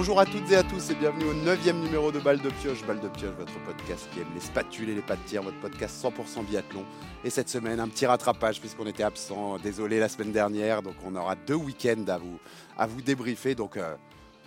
[0.00, 2.82] Bonjour à toutes et à tous et bienvenue au 9 numéro de Balle de Pioche.
[2.86, 5.60] Balle de Pioche, votre podcast qui aime les spatules et les pas de tir, votre
[5.60, 6.86] podcast 100% biathlon.
[7.22, 9.58] Et cette semaine, un petit rattrapage puisqu'on était absent.
[9.58, 12.38] Désolé la semaine dernière, donc on aura deux week-ends à vous,
[12.78, 13.54] à vous débriefer.
[13.54, 13.94] Donc euh,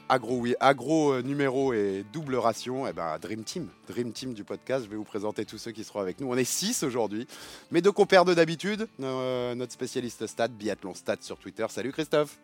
[0.10, 2.88] agro, agro euh, numéro et double ration.
[2.88, 4.86] Et eh ben Dream Team, Dream Team du podcast.
[4.86, 6.32] Je vais vous présenter tous ceux qui seront avec nous.
[6.32, 7.28] On est 6 aujourd'hui,
[7.70, 8.88] mais deux compères de d'habitude.
[9.04, 11.68] Euh, notre spécialiste stade, biathlon stade sur Twitter.
[11.70, 12.40] Salut Christophe.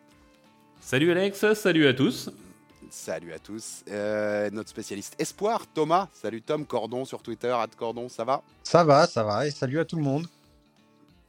[0.80, 2.30] Salut Alex, salut à tous.
[2.90, 3.84] Salut à tous.
[3.88, 6.08] Euh, notre spécialiste espoir, Thomas.
[6.12, 8.42] Salut Tom, Cordon sur Twitter, Cordon, ça va?
[8.64, 10.26] Ça va, ça va, et salut à tout le monde.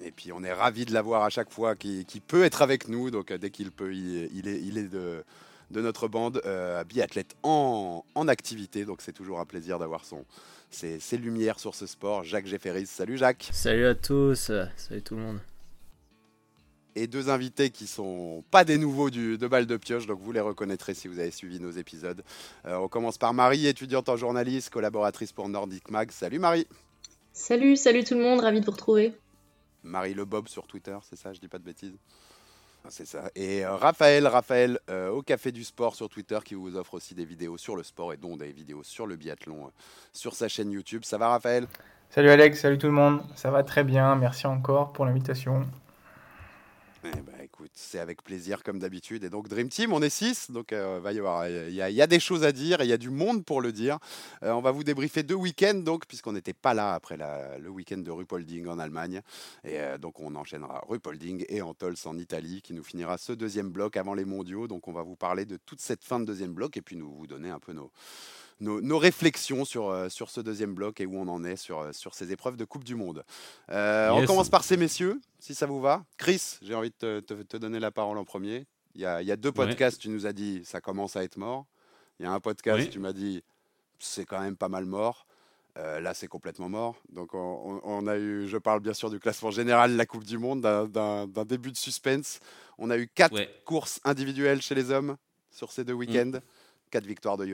[0.04, 3.12] Et puis on est ravi de l'avoir à chaque fois, qui, peut être avec nous,
[3.12, 5.24] donc euh, dès qu'il peut, il, est, il est de,
[5.70, 10.26] de notre bande, euh, biathlète en, en, activité, donc c'est toujours un plaisir d'avoir son,
[10.72, 12.24] ses, ses, lumières sur ce sport.
[12.24, 13.50] Jacques Jefferies, salut Jacques.
[13.54, 15.40] Salut à tous, salut tout le monde
[16.96, 20.32] et deux invités qui sont pas des nouveaux du, de balle de pioche, donc vous
[20.32, 22.24] les reconnaîtrez si vous avez suivi nos épisodes.
[22.66, 26.12] Euh, on commence par Marie, étudiante en journalisme, collaboratrice pour Nordic Mag.
[26.12, 26.68] Salut Marie.
[27.34, 29.14] Salut, salut tout le monde, ravi de vous retrouver.
[29.84, 31.98] Marie Le Bob sur Twitter, c'est ça, je dis pas de bêtises?
[32.84, 33.30] Ah, c'est ça.
[33.36, 37.14] Et euh, Raphaël, Raphaël euh, au Café du Sport sur Twitter qui vous offre aussi
[37.14, 39.72] des vidéos sur le sport et dont des vidéos sur le biathlon
[40.14, 41.04] sur sa chaîne YouTube.
[41.06, 41.68] Ça va Raphaël?
[42.10, 43.22] Salut Alex, salut tout le monde.
[43.36, 45.66] Ça va très bien, merci encore pour l'invitation.
[47.04, 49.24] Eh ben, écoute, c'est avec plaisir comme d'habitude.
[49.24, 52.08] Et donc Dream Team, on est 6, donc euh, va y avoir, il y, a
[52.08, 53.98] des choses à dire, il y a du monde pour le dire.
[54.44, 57.98] Euh, on va vous débriefer deux week-ends, donc puisqu'on n'était pas là après le week-end
[57.98, 59.22] de Rupolding en Allemagne,
[59.64, 63.72] et euh, donc on enchaînera Rupolding et Antols en Italie, qui nous finira ce deuxième
[63.72, 64.68] bloc avant les Mondiaux.
[64.68, 67.12] Donc on va vous parler de toute cette fin de deuxième bloc et puis nous
[67.12, 67.92] vous donner un peu nos
[68.62, 71.92] nos, réflexions sur, euh, sur ce deuxième bloc et où on en est sur, euh,
[71.92, 73.24] sur ces épreuves de Coupe du Monde.
[73.70, 76.06] Euh, on commence par ces messieurs, si ça vous va.
[76.18, 78.66] Chris, j'ai envie de te, donner la parole en premier.
[78.94, 81.24] Il y a, il y a deux podcasts, tu nous as dit ça commence à
[81.24, 81.66] être mort.
[82.20, 83.44] Il y a un podcast, tu m'as dit
[84.00, 85.26] c'est quand même pas mal mort.
[85.76, 86.98] là, c'est complètement mort.
[87.10, 90.38] Donc, on, a eu, je parle bien sûr du classement général de la Coupe du
[90.38, 92.40] Monde, d'un début de suspense.
[92.78, 95.16] On a eu quatre courses individuelles chez les hommes
[95.52, 95.98] sur ces deux mm.
[95.98, 96.40] week-ends,
[96.92, 97.46] quatre victoires de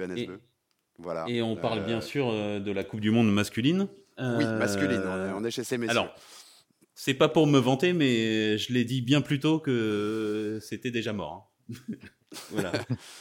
[1.28, 3.88] Et on parle bien euh, sûr euh, de la Coupe du Monde masculine.
[4.20, 5.04] Oui, masculine,
[5.36, 5.92] on est, chez ces messieurs.
[5.92, 6.16] Alors,
[6.96, 11.14] c'est pas pour me vanter, mais je l'ai dit bien plus tôt que c'était déjà
[11.14, 11.52] mort.
[11.70, 11.74] Hein.
[12.50, 12.72] voilà.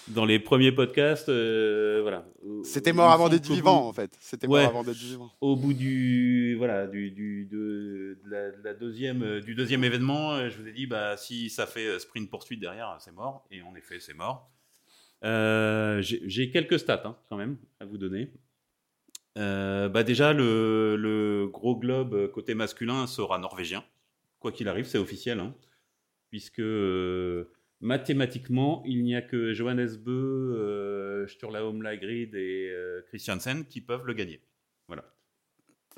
[0.09, 2.27] Dans les premiers podcasts, euh, voilà.
[2.65, 4.17] C'était mort avant d'être vivant, en fait.
[4.21, 5.31] C'était mort avant d'être vivant.
[5.43, 10.73] Au bout du voilà du, du de, la, deuxième du deuxième événement, je vous ai
[10.73, 13.47] dit bah si ça fait sprint poursuite derrière, c'est mort.
[13.51, 14.51] Et en effet, c'est mort.
[15.25, 18.33] Euh, j'ai quelques stats hein, quand même à vous donner.
[19.39, 23.85] Euh, bah déjà, le, gros globe côté masculin sera norvégien.
[24.39, 25.41] Quoi qu'il arrive, c'est officiel.
[25.41, 25.55] Hein,
[26.31, 32.73] puisque euh, mathématiquement, il n'y a que Johannes Bö, Sturlaum Lagrid et
[33.09, 34.41] Christiansen qui peuvent le gagner.
[34.87, 35.05] Voilà.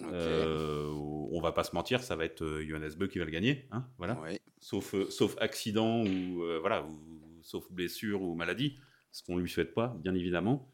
[0.00, 3.66] on va pas se mentir, ça va être Johannes Bö qui va le gagner.
[3.72, 4.18] Hein, voilà.
[4.60, 8.78] Sauf, sauf accident ou, voilà, ou, sauf blessure ou maladie
[9.18, 10.70] ce qu'on ne lui souhaite pas, bien évidemment.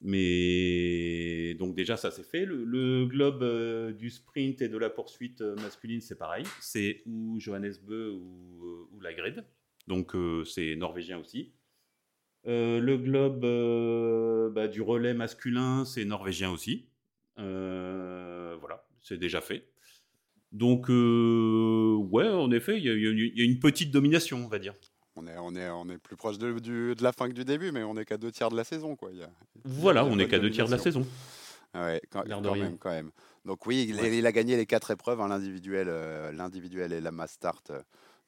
[0.00, 2.46] Mais donc déjà, ça c'est fait.
[2.46, 6.44] Le, globe euh, du sprint et de la poursuite euh, masculine, c'est pareil.
[6.60, 9.44] C'est ou Johannes Bö ou, euh, ou Lagred.
[9.86, 11.52] Donc c'est norvégien aussi.
[12.46, 16.88] le globe bah, du relais masculin, c'est norvégien aussi.
[17.36, 19.68] voilà, c'est déjà fait.
[20.52, 24.74] Donc, ouais, en effet, il y, a une petite domination, on va dire.
[25.24, 27.72] On est, on, est, on est plus proche de, de la fin que du début,
[27.72, 28.96] mais on n'est qu'à deux tiers de la saison.
[28.96, 29.10] Quoi.
[29.64, 31.06] voilà, on n'est qu'à deux tiers de la saison.
[31.74, 33.10] Ouais, quand, même, quand même.
[33.44, 37.32] Donc oui, il, a gagné les quatre épreuves, hein, l'individuel, euh, l'individuel et la mass
[37.32, 37.70] start.
[37.70, 37.80] Euh,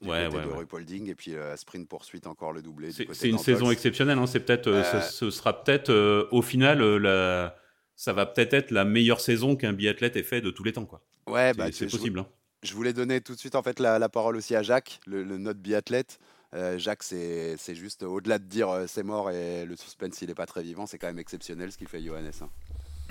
[0.03, 2.91] du ouais, côté ouais, de et puis euh, sprint poursuite encore le doublé.
[2.93, 4.19] C'est une saison exceptionnelle.
[4.19, 4.71] Hein, c'est peut-être,
[5.11, 7.57] ce, sera peut-être au final la,
[7.95, 10.85] ça va peut-être être la meilleure saison qu'un biathlète ait fait de tous les temps,
[10.85, 11.01] quoi.
[11.27, 12.19] Ouais, c'est bah, possible.
[12.19, 12.27] Hein.
[12.63, 15.39] Je voulais donner tout de suite en fait la, parole aussi à Jacques, le, le
[15.39, 16.19] notre biathlète.
[16.57, 20.35] Euh, Jacques, c'est juste au-delà de dire euh, c'est mort et le suspense il est
[20.35, 22.31] pas très vivant, c'est quand même exceptionnel ce qu'il fait Johannes.
[22.41, 22.49] Hein.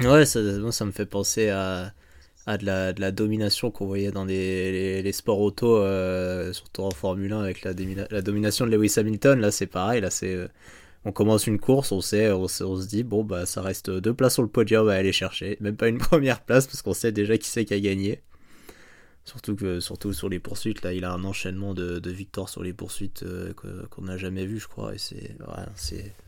[0.03, 1.93] Ouais, ça, me fait penser à,
[2.47, 7.61] de, la, domination qu'on voyait dans les, sports auto, euh, surtout en Formule 1 avec
[7.63, 7.73] la,
[8.09, 9.39] la, domination de Lewis Hamilton.
[9.39, 10.01] Là, c'est pareil.
[10.01, 10.47] Là, c'est
[11.05, 14.13] on commence une course, on sait, on, on, se dit bon bah ça reste deux
[14.15, 17.11] places sur le podium à aller chercher, même pas une première place parce qu'on sait
[17.11, 18.21] déjà qui c'est qui a gagné.
[19.25, 22.61] Surtout que surtout sur les poursuites, là, il a un enchaînement de, de victoires sur
[22.61, 23.53] les poursuites euh,
[23.89, 24.93] qu'on n'a jamais vu, je crois.
[24.93, 25.35] Et c'est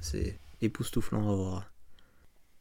[0.02, 1.72] c'est époustouflant à voir.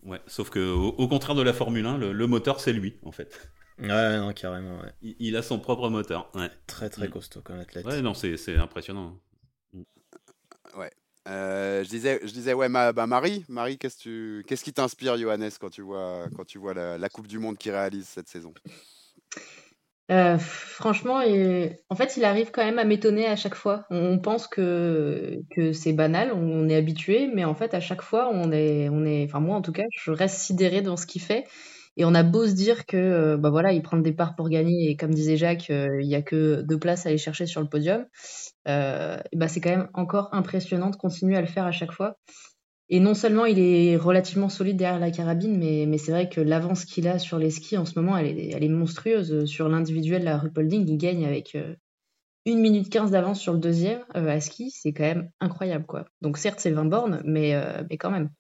[0.03, 3.51] Ouais, sauf que au, contraire de la Formule 1, le, moteur c'est lui en fait.
[3.79, 4.79] Ouais, non, carrément.
[4.81, 4.93] Ouais.
[5.19, 6.31] Il, a son propre moteur.
[6.35, 6.51] Ouais.
[6.67, 7.11] Très très mm.
[7.11, 7.87] costaud comme athlète.
[7.87, 9.19] Ouais, non, c'est impressionnant.
[10.77, 10.93] Ouais.
[11.29, 15.17] Euh, je disais, je disais ouais, ma, bah, Marie, Marie, qu'est-ce, tu, qu'est-ce qui t'inspire,
[15.17, 18.29] Johannes, quand tu vois, quand tu vois la, la Coupe du Monde qui réalise cette
[18.29, 18.55] saison?
[20.11, 21.21] Euh, franchement,
[21.91, 23.87] en fait, il arrive quand même à m'étonner à chaque fois.
[23.91, 25.41] On pense que,
[25.73, 29.25] c'est banal, on est habitué, mais en fait, à chaque fois, on est, on est,
[29.25, 31.45] enfin moi en tout cas, je reste sidéré dans ce qu'il fait.
[31.97, 34.49] Et on a beau se dire que, euh, bah voilà, il prend le départ pour
[34.51, 37.47] gagner, et comme disait Jacques, euh, il y a que deux places à aller chercher
[37.47, 38.05] sur le podium.
[38.67, 42.17] Bah c'est quand même encore impressionnant de continuer à le faire à chaque fois.
[42.89, 46.41] Et non seulement il est relativement solide derrière la carabine, mais, mais c'est vrai que
[46.41, 49.45] l'avance qu'il a sur les skis en ce moment, elle est, elle est monstrueuse.
[49.47, 51.75] Sur l'individuel, la Rupolding, il gagne avec euh,
[52.47, 54.71] 1 minute 15 d'avance sur le deuxième euh, à ski.
[54.71, 56.05] C'est quand même incroyable, quoi.
[56.21, 58.31] Donc certes, c'est 20 bornes, mais, euh, mais quand même.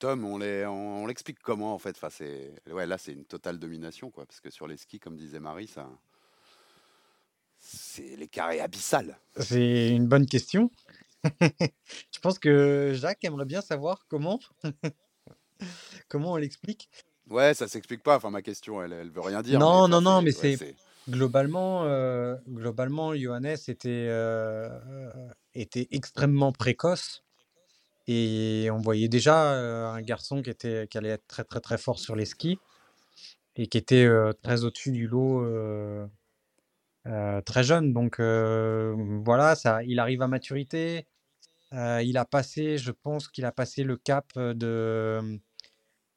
[0.00, 1.90] Tom, on, les, on, on l'explique comment en fait?
[1.90, 5.16] Enfin, c'est, ouais, Là, c'est une totale domination, quoi, parce que sur les skis, comme
[5.16, 5.88] disait Marie, ça,
[7.56, 9.16] c'est l'écart est abyssal.
[9.38, 10.72] C'est une bonne question.
[12.12, 14.40] Je pense que Jacques aimerait bien savoir comment,
[16.08, 16.88] comment on l'explique.
[17.30, 18.16] Ouais, ça s'explique pas.
[18.16, 19.58] Enfin, ma question, elle, elle veut rien dire.
[19.58, 20.76] Non, non, non, mais ouais, c'est
[21.08, 24.68] globalement, euh, globalement, Johannes était, euh,
[25.54, 27.24] était extrêmement précoce
[28.06, 31.78] et on voyait déjà euh, un garçon qui était, qui allait être très, très, très
[31.78, 32.58] fort sur les skis
[33.56, 34.08] et qui était
[34.42, 35.44] très au-dessus du lot
[37.04, 37.92] très jeune.
[37.92, 41.06] Donc voilà, ça, il arrive à maturité.
[41.72, 45.40] Euh, il a passé, je pense qu'il a passé le cap de,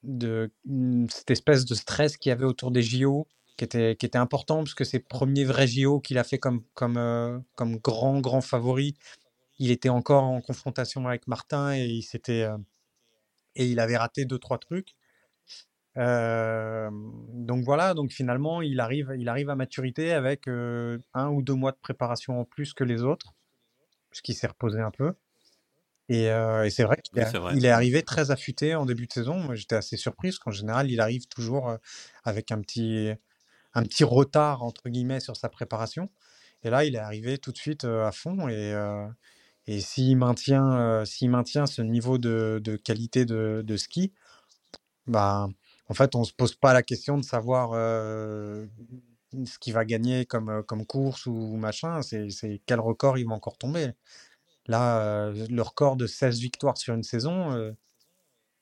[0.03, 4.57] de mm, cette espèce de stress qu'il y avait autour des JO, qui était, important,
[4.57, 8.95] parce que ses premiers vrais JO qu'il a fait comme, grand, grand favori,
[9.59, 12.01] il était encore en confrontation avec Martin et
[13.55, 14.95] il avait raté deux, trois trucs.
[15.95, 21.71] Donc voilà, donc finalement, il arrive, il arrive à maturité avec un ou deux mois
[21.71, 23.33] de préparation en plus que les autres,
[24.09, 25.13] puisqu'il s'est reposé un peu.
[26.09, 27.17] Et, euh, et c'est vrai qu'il
[27.49, 29.39] Oui, est, arrivé très affûté en début de saison.
[29.39, 31.77] Moi, j'étais assez surpris, parce qu'en général, il arrive toujours euh,
[32.23, 33.09] avec un petit,
[33.73, 36.09] un petit retard, entre guillemets, sur sa préparation.
[36.63, 38.47] Et là, il est arrivé tout de suite euh, à fond.
[38.49, 39.07] Et, euh,
[39.67, 44.13] et s'il maintient, euh, s'il maintient ce niveau de, de qualité de, de ski,
[45.07, 45.47] bah,
[45.89, 47.71] en fait, on se pose pas la question de savoir
[49.45, 52.01] ce qu'il va gagner comme, comme course ou machin.
[52.01, 53.91] C'est quel record il va encore tomber.
[54.67, 57.71] Là, euh, le record de 16 victoires sur une saison, euh,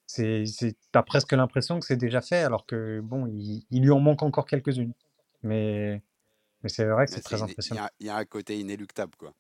[0.08, 3.92] c'est, c'est, t'as presque l'impression que c'est déjà fait, alors que bon, il, il lui
[3.92, 4.94] en manque encore quelques-unes.
[5.44, 6.04] Mais,
[6.64, 7.80] mais c'est vrai que c'est très iné- il y, impressionnant.
[7.80, 9.34] a- il y a un côté inéluctable, quoi.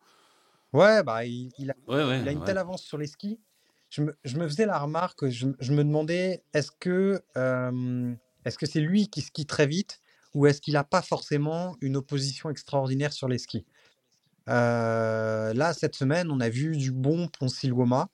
[0.73, 2.43] Ouais, bah, il, il a, Ouais, ouais, il a une ouais.
[2.43, 3.39] telle avance sur les skis.
[3.89, 8.13] Je me, je me faisais la remarque, je, je me demandais, est-ce que, euh,
[8.45, 9.99] est-ce que c'est lui qui skie très vite
[10.33, 13.65] ou est-ce qu'il n'a pas forcément une opposition extraordinaire sur les skis?
[14.49, 18.09] Euh, là, cette semaine, on a vu du bon Ponsilwoma,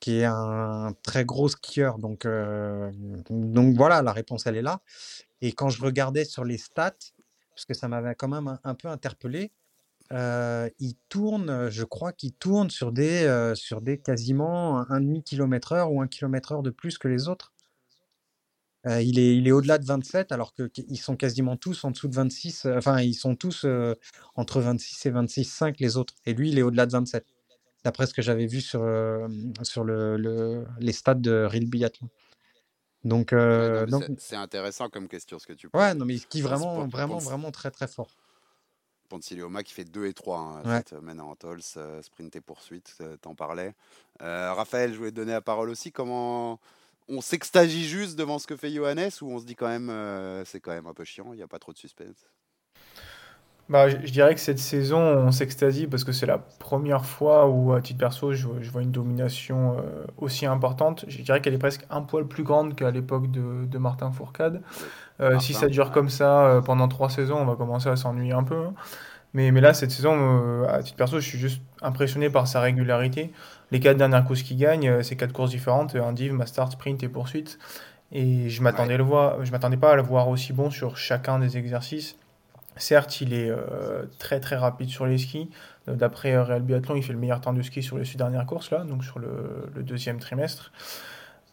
[0.00, 1.98] qui est un très gros skieur.
[1.98, 2.90] Donc, euh,
[3.30, 4.80] donc voilà, la réponse, elle est là.
[5.40, 6.96] Et quand je regardais sur les stats,
[7.54, 9.52] parce que ça m'avait quand même un, peu interpellé,
[10.12, 15.22] euh, il tourne, je crois qu'il tourne sur des, sur des quasiment un, un demi
[15.22, 17.52] kilomètre heure ou un kilomètre heure de plus que les autres.
[18.86, 22.08] Euh, il est, il est au-delà de 27, alors qu'ils sont quasiment tous en dessous
[22.08, 22.66] de 26.
[22.66, 23.94] euh, enfin, ils sont tous euh,
[24.36, 26.14] entre 26 et 26,5 les autres.
[26.24, 27.26] Et lui, il est au-delà de 27,
[27.84, 29.26] d'après ce que j'avais vu sur, euh,
[29.62, 32.08] sur le, le- les stats de Real Biathlon.
[33.04, 33.86] Donc, Ouais,
[34.18, 35.80] c'est, intéressant comme question ce que tu poses.
[35.80, 38.10] ouais, non, mais Pons- vraiment, vraiment, vraiment très, très fort.
[39.08, 40.82] Ponzilioma qui fait 2 et 3 hein, Ouais.
[40.88, 43.74] semaine en Tols, euh, sprint et poursuite, euh, t'en parlais.
[44.22, 45.92] Euh, Raphaël, je voulais te donner la parole aussi.
[45.92, 46.58] Comment
[47.08, 50.44] on s'extasie juste devant ce que fait Johannes ou on se dit quand même euh,
[50.44, 52.28] c'est quand même un peu chiant, il n'y a pas trop de suspense?
[53.68, 57.48] Bah, je, je dirais que cette saison, on s'extasie parce que c'est la première fois
[57.48, 61.04] où, à titre perso, je, je vois une domination euh, aussi importante.
[61.08, 64.62] Je dirais qu'elle est presque un poil plus grande qu'à l'époque de, de Martin Fourcade.
[65.18, 68.44] Euh, si ça dure comme ça pendant trois saisons, on va commencer à s'ennuyer un
[68.44, 68.66] peu.
[68.66, 68.74] hein.
[69.34, 73.32] Mais, mais là, cette saison, à titre perso, je suis juste impressionné par sa régularité.
[73.72, 77.02] Les quatre dernières courses qu'il gagne, euh, c'est quatre courses différentes, un div, master, sprint
[77.02, 77.58] et poursuite.
[78.12, 78.98] Et je m'attendais Ouais.
[78.98, 82.16] le voir, je m'attendais pas à le voir aussi bon sur chacun des exercices.
[82.76, 85.50] Certes, il est euh, très très rapide sur les skis.
[85.88, 88.16] Euh, D'après euh, Real Biathlon, il fait le meilleur temps de ski sur les six
[88.18, 90.72] dernières courses, là, donc sur le, le deuxième trimestre.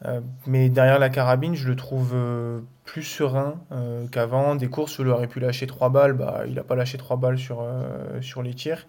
[0.06, 4.56] Euh, mais derrière la carabine, je le trouve euh, plus serein euh, qu'avant.
[4.56, 7.16] Des courses où il aurait pu lâcher trois balles, bah, il n'a pas lâché trois
[7.16, 8.86] balles sur, euh, sur les tirs.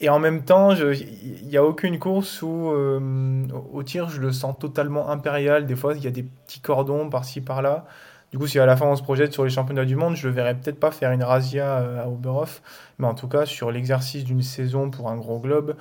[0.00, 4.32] Et, en même temps, il n'y a aucune course où euh, au tir, je le
[4.32, 5.66] sens totalement impérial.
[5.66, 7.86] Des fois, il y a des petits cordons par-ci par-là.
[8.32, 10.26] Du coup, si à la fin on se projette sur les championnats du monde, je
[10.28, 12.60] le verrais peut-être pas faire une razzia euh, à Oberhof,
[12.98, 15.76] mais en tout cas sur l'exercice d'une saison pour un gros globe,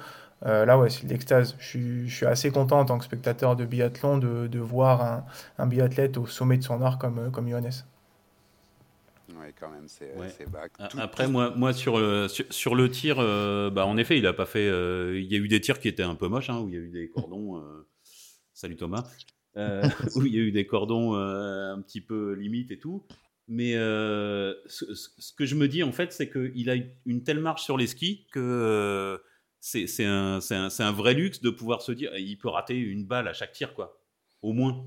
[0.46, 1.56] Euh, là, ouais, c'est l'extase.
[1.60, 5.26] Je suis, assez content en tant que spectateur de biathlon de, voir un,
[5.58, 7.72] un biathlète au sommet de son art comme, comme Johannes.
[9.40, 10.30] Ouais, quand même, c'est Ouais.
[10.30, 10.48] c'est-
[10.80, 13.98] A- tout- Après, tout- moi, moi sur, le, sur, sur le tir, euh, bah, en
[13.98, 14.68] effet, il a pas fait.
[14.68, 16.74] euh, il y a eu des tirs qui étaient un peu moches, hein, où il
[16.76, 17.58] y a eu des cordons.
[17.58, 17.88] euh,
[18.54, 19.04] salut Thomas.
[19.58, 19.82] euh,
[20.16, 23.06] où il y a eu des cordons euh, un petit peu limite et tout.
[23.48, 24.86] Mais euh, ce,
[25.38, 26.76] que je me dis, en fait, c'est qu'il a
[27.06, 29.18] une telle marche sur les skis que euh,
[29.60, 33.28] c'est un, un, un vrai luxe de pouvoir se dire il peut rater une balle
[33.28, 34.02] à chaque tir, quoi.
[34.42, 34.86] Au moins.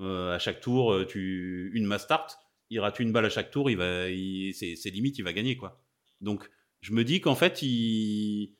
[0.00, 2.36] Euh, à chaque tour, euh, tu, une mass start,
[2.74, 4.06] il rate une balle à chaque tour, il va,
[4.52, 5.80] c'est limite, il va gagner quoi.
[6.20, 6.50] Donc
[6.80, 8.56] je me dis qu'en fait il,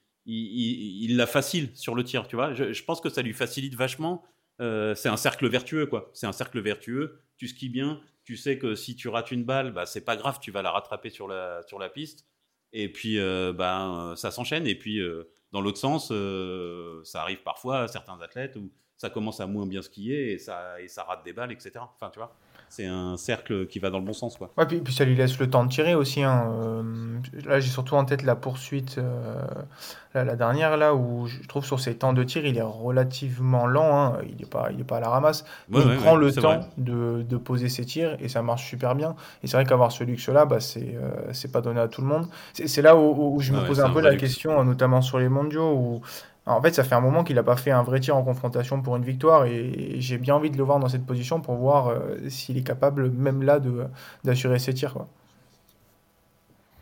[1.17, 2.55] l'a facile sur le tir, tu vois.
[2.55, 4.25] Je, pense que ça lui facilite vachement.
[4.61, 6.11] Euh, c'est un cercle vertueux quoi.
[6.15, 7.19] C'est un cercle vertueux.
[7.39, 10.39] Tu skis bien, tu sais que si tu rates une balle, bah c'est pas grave,
[10.41, 12.25] tu vas la rattraper sur la sur la piste.
[12.73, 14.69] Et puis euh, bah, ça s'enchaîne.
[14.69, 16.13] Et puis euh, dans l'autre sens,
[17.05, 20.81] ça arrive parfois à certains athlètes où ça commence à moins bien skier et ça,
[20.81, 21.73] et ça rate des balles, etc.
[21.81, 22.37] Enfin, tu vois,
[22.77, 24.51] c'est un cercle qui va dans le bon sens, quoi.
[24.59, 26.23] Ouais, puis, puis ça lui laisse le temps de tirer aussi.
[26.23, 26.53] hein.
[26.63, 26.83] Euh,
[27.47, 29.41] là, j'ai surtout en tête la poursuite, euh,
[30.15, 33.67] la, la dernière, là, où je trouve sur ses temps de tir, il est relativement
[33.67, 33.97] lent.
[34.15, 34.19] hein.
[34.29, 35.45] Il n'est pas, il est pas à la ramasse.
[35.69, 38.95] Mais Ouais, il prend le temps de, de poser ses tirs et ça marche super
[38.95, 39.15] bien.
[39.43, 42.27] Et c'est vrai qu'avoir ce luxe-là, bah, c'est euh, pas donné à tout le monde.
[42.55, 44.23] C'est là où, où je me posais c'est un un peu la luxe.
[44.23, 46.01] question, euh, notamment sur les mondiaux, où
[46.47, 48.83] en fait, ça fait un moment qu'il n'a pas fait un vrai tir en confrontation
[48.83, 51.89] pour une victoire et j'ai bien envie de le voir dans cette position pour voir
[51.89, 53.87] euh, s'il est capable, même là, de
[54.25, 54.93] d'assurer ses tirs.
[54.93, 55.09] Quoi.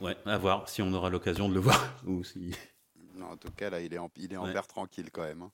[0.00, 1.94] Ouais, à voir si on aura l'occasion de le voir.
[2.06, 2.52] Ou si...
[3.16, 4.52] Non, en tout cas, là, il est en, il est en Ouais.
[4.52, 5.42] vert tranquille quand même.
[5.42, 5.50] hein.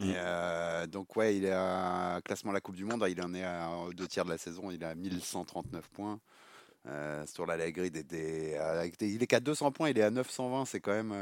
[0.00, 0.04] Mm.
[0.10, 3.04] Et, euh, donc, ouais, il est à classement de la Coupe du Monde.
[3.08, 4.70] Il en est à deux tiers de la saison.
[4.72, 6.18] Il est à 1139 points.
[6.88, 8.58] Euh, sur la la grille des, des-
[9.02, 9.90] il est qu'à 200 points.
[9.90, 10.64] Il est à 920.
[10.64, 11.12] C'est quand même.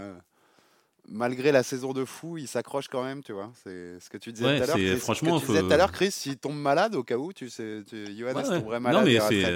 [1.08, 3.50] Malgré la saison de fou, il s'accroche quand même, tu vois.
[3.64, 4.76] C'est ce que tu disais Ouais, tout à l'heure.
[4.76, 4.88] c'est- Chris.
[4.90, 7.16] Ce que franchement, tu disais faut- tout à l'heure, Chris, s'il tombe malade, au cas
[7.16, 8.60] où, tu sais, tu, Johannes Ouais, ouais.
[8.60, 9.00] tomberait malade.
[9.04, 9.54] Non, mais c'est.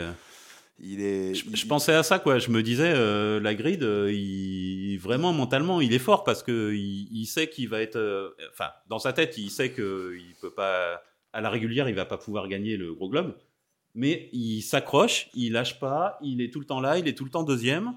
[0.81, 1.35] Il est.
[1.35, 2.39] Je, il- je pensais à ça, quoi.
[2.39, 6.73] Je me disais, euh, la grid, euh, il, vraiment mentalement, il est fort parce que
[6.73, 7.97] il, il sait qu'il va être.
[7.97, 11.03] euh, Enfin, dans sa tête, il sait que il peut pas.
[11.35, 13.35] À la régulière, il va pas pouvoir gagner le gros globe.
[13.95, 17.25] Mais il s'accroche, il lâche pas, il est tout le temps là, il est tout
[17.25, 17.93] le temps deuxième.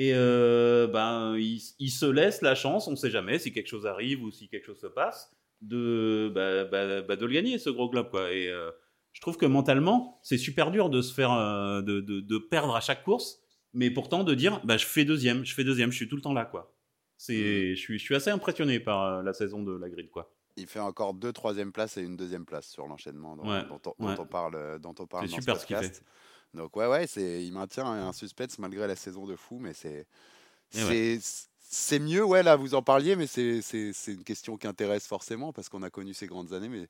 [0.00, 3.84] Et euh, ben, il, il se laisse la chance, on sait jamais si quelque chose
[3.86, 5.30] arrive ou si quelque chose se passe,
[5.60, 8.08] de, bah, bah, bah, de le gagner, ce gros globe.
[8.08, 8.32] Quoi.
[8.32, 8.70] Et euh,
[9.12, 12.74] je trouve que mentalement, c'est super dur de se faire, euh, de, de, de perdre
[12.74, 13.42] à chaque course,
[13.74, 16.22] mais pourtant de dire, bah, je fais deuxième, je fais deuxième, je suis tout le
[16.22, 16.46] temps là.
[16.46, 16.74] Quoi.
[17.18, 20.08] C'est, je, suis, je suis assez impressionné par la saison de la grille.
[20.08, 20.32] Quoi.
[20.56, 23.80] Il fait encore deux troisième places et une deuxième place sur l'enchaînement dont, Ouais, dont
[23.84, 24.16] on, ouais.
[24.16, 26.04] dont on parle, euh, dont on parle C'est dans ce super ce qu'il podcast.
[26.54, 30.06] Donc ouais, ouais, c'est, il maintient un suspense malgré la saison de fou, mais c'est,
[30.74, 31.18] ouais.
[31.20, 31.20] c'est,
[31.60, 35.06] c'est mieux, ouais, là vous en parliez, mais c'est, c'est, c'est une question qui intéresse
[35.06, 36.88] forcément parce qu'on a connu ces grandes années, mais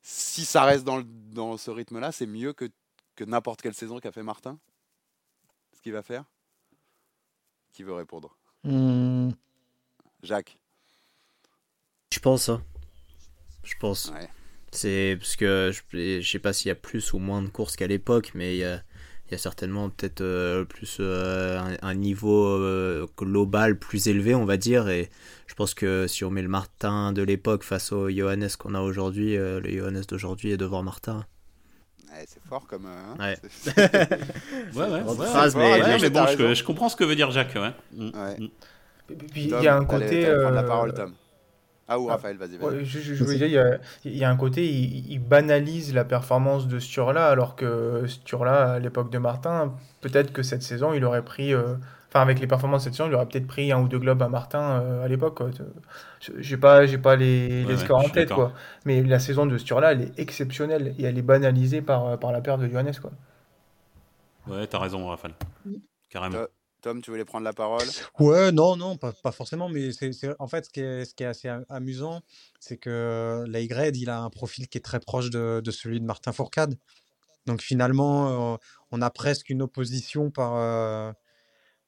[0.00, 2.70] si ça reste dans, le- dans ce rythme-là, c'est mieux que,
[3.14, 4.58] que n'importe quelle saison qu'a fait Martin?
[5.76, 6.24] Ce qu'il va faire?
[7.72, 8.36] Qui veut répondre?
[8.64, 9.30] Hmm,
[10.22, 10.58] Jacques.
[12.12, 12.62] Je pense, hein.
[13.64, 14.10] Je pense.
[14.10, 14.28] Ouais.
[14.72, 17.76] C'est parce que je, je sais pas s'il y a plus ou moins de courses
[17.76, 18.82] qu'à l'époque, mais il y a,
[19.32, 24.34] il y a certainement peut-être euh, plus euh, un, un niveau euh, global plus élevé,
[24.34, 24.90] on va dire.
[24.90, 25.08] Et
[25.46, 28.82] je pense que si on met le Martin de l'époque face au Johannes qu'on a
[28.82, 31.24] aujourd'hui, euh, le Johannes d'aujourd'hui est devant Martin.
[32.10, 32.84] Ouais, c'est fort comme.
[32.84, 33.38] euh, hein, Ouais.
[34.76, 37.30] Ouais, ouais, phrase, mais ouais, Ouais, mais mais bon, je, comprends ce que veut dire
[37.30, 37.54] Jacques.
[37.54, 37.72] Ouais.
[37.94, 38.10] Mm,
[38.44, 38.48] mm.
[39.32, 40.24] Puis il y a un côté.
[40.26, 41.14] la parole, Tom.
[41.88, 42.58] Ah, ou ah, Raphaël, vas-y.
[42.60, 45.10] Ouais, je, je- je voulais dire, il y a, il y a un côté, il,
[45.10, 50.42] il banalise la performance de Sturla, alors que Sturla, à l'époque de Martin, peut-être que
[50.44, 51.74] cette saison, il aurait pris, euh,
[52.08, 54.22] enfin avec les performances de cette saison, il aurait peut-être pris un ou deux globes
[54.22, 55.40] à Martin euh, à l'époque.
[56.38, 58.52] J'ai pas, j'ai pas les, Ouais, les ouais, scores en tête, quoi.
[58.84, 62.40] Mais la saison de Sturla, elle est exceptionnelle et elle est banalisée par, par la
[62.40, 63.10] perte de Johannes, quoi.
[64.46, 65.34] Ouais, t'as raison, Raphaël.
[66.10, 66.42] Carrément.
[66.82, 67.86] Euh, Tom, tu voulais prendre la parole?
[68.18, 72.20] Ouais, non, non, pas, forcément, mais c'est, en fait, ce qui est, assez amusant,
[72.60, 76.32] c'est que Leigred, il a un profil qui est très proche de, celui de Martin
[76.32, 76.76] Fourcade.
[77.46, 78.56] Donc finalement, euh,
[78.92, 81.12] on a presque une opposition par, euh,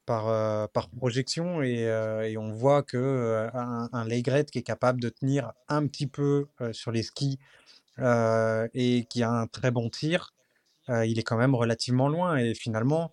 [0.04, 5.10] par, euh, projection et, euh, on voit que euh, un, un qui est capable de
[5.10, 7.38] tenir un petit peu euh, sur les skis
[8.00, 10.32] euh, et qui a un très bon tir,
[10.88, 13.12] euh, il est quand même relativement loin et finalement.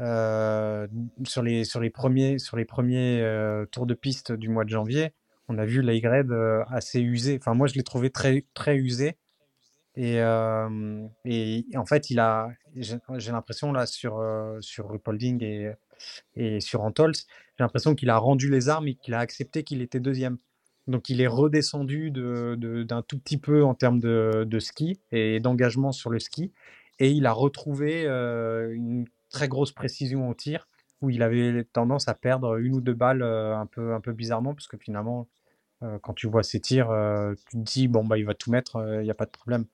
[0.00, 0.86] Euh,
[1.24, 4.68] sur les sur les premiers sur les premiers euh, tours de piste du mois de
[4.68, 5.12] janvier,
[5.48, 7.38] on a vu Leigred euh, assez usé.
[7.40, 9.16] Enfin moi je l'ai trouvé très très usé
[9.96, 10.18] et
[11.24, 14.22] et en fait il a j'ai l'impression là sur
[14.60, 15.72] sur Rupolding et
[16.36, 19.82] et sur Antols, j'ai l'impression qu'il a rendu les armes et qu'il a accepté qu'il
[19.82, 20.38] était deuxième.
[20.88, 25.00] Donc il est redescendu de, de- d'un tout petit peu en termes de, de ski
[25.12, 26.52] et d'engagement sur le ski.
[27.00, 30.66] Et il a retrouvé une très grosse précision au tir
[31.02, 34.12] où il avait tendance à perdre une ou deux balles euh, un peu, un peu
[34.12, 35.28] bizarrement parce que finalement,
[35.82, 38.50] euh, quand tu vois ses tirs, euh, tu te dis, bon, bah, il va tout
[38.50, 39.66] mettre, il n'y a pas de problème.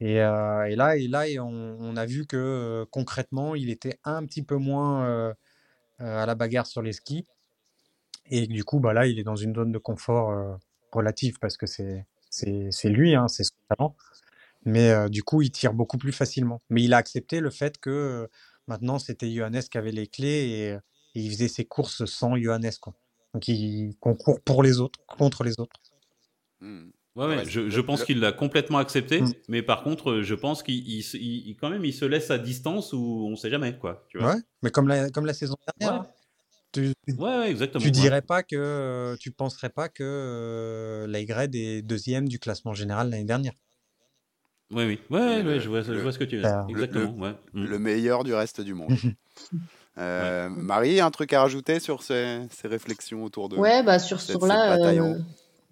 [0.00, 4.42] Et, et là, et là on, on a vu que concrètement, il était un petit
[4.42, 5.34] peu moins
[5.98, 7.26] à la bagarre sur les skis.
[8.26, 10.58] Et du coup, bah là, il est dans une zone de confort
[10.92, 12.04] relative parce que c'est
[12.84, 13.96] lui, hein, c'est son talent.
[14.64, 16.60] Mais euh, du coup, il tire beaucoup plus facilement.
[16.70, 18.26] Mais il a accepté le fait que euh,
[18.66, 22.70] maintenant, c'était Johannes qui avait les clés et, et il faisait ses courses sans Johannes,
[22.80, 22.94] quoi.
[23.34, 25.76] Donc, il concourt pour les autres, contre les autres.
[26.60, 26.90] Hmm.
[27.18, 29.32] Ouais, ouais, je, pense qu'il l'a complètement accepté, Mm.
[29.48, 33.34] mais par contre, je pense qu'il quand même il se laisse à distance où on
[33.34, 34.06] sait jamais quoi.
[34.08, 36.06] Tu vois Ouais, mais comme la, comme la saison dernière, Ouais.
[36.70, 37.82] tu, ouais, ouais, exactement.
[37.82, 42.72] tu dirais pas que, euh, tu penserais pas que euh, Laigred est deuxième du classement
[42.72, 43.54] général l'année dernière.
[44.70, 46.64] Ouais, oui, ouais, Le- ouais, je vois, je le- vois ce que tu veux dire.
[46.66, 47.32] Le- Exactement, ouais.
[47.54, 47.64] Mm.
[47.64, 48.90] Le meilleur du reste du monde.
[50.00, 53.56] Euh, Marie, un truc à rajouter sur ces, ces réflexions autour de.
[53.56, 55.18] Ouais, bah sur cette là, euh,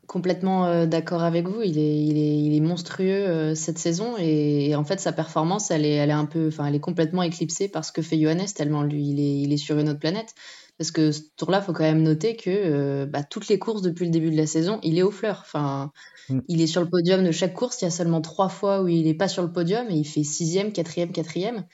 [0.07, 1.63] complètement euh, d'accord avec vous.
[1.63, 5.13] Il est, il est, il est monstrueux euh, cette saison et, et en fait sa
[5.13, 8.03] performance, elle est, elle est un peu, enfin, elle est complètement éclipsée par ce que
[8.03, 10.35] fait Johannes tellement lui, il est, il est sur une autre planète.
[10.79, 14.05] Parce que ce tour-là, faut quand même noter que euh, bah, toutes les courses depuis
[14.05, 15.43] le début de la saison, il est aux fleurs.
[15.45, 15.91] Enfin,
[16.29, 16.41] Mm.
[16.49, 17.81] il est sur le podium de chaque course.
[17.83, 20.05] Il y a seulement trois fois où il n'est pas sur le podium et il
[20.07, 21.65] fait sixième, quatrième, quatrième.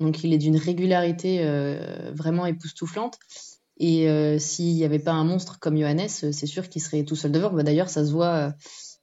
[0.00, 3.18] Donc il est d'une régularité euh, vraiment époustouflante.
[3.78, 7.16] Et euh, s'il n'y avait pas un monstre comme Johannes, c'est sûr qu'il serait tout
[7.16, 7.50] seul devant.
[7.50, 8.54] Bah, D'ailleurs, ça se voit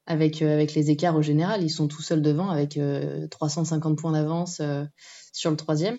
[0.05, 1.63] avec, avec les écarts au général.
[1.63, 4.61] Ils sont tout seuls devant avec euh, 350 points d'avance
[5.33, 5.97] sur le troisième.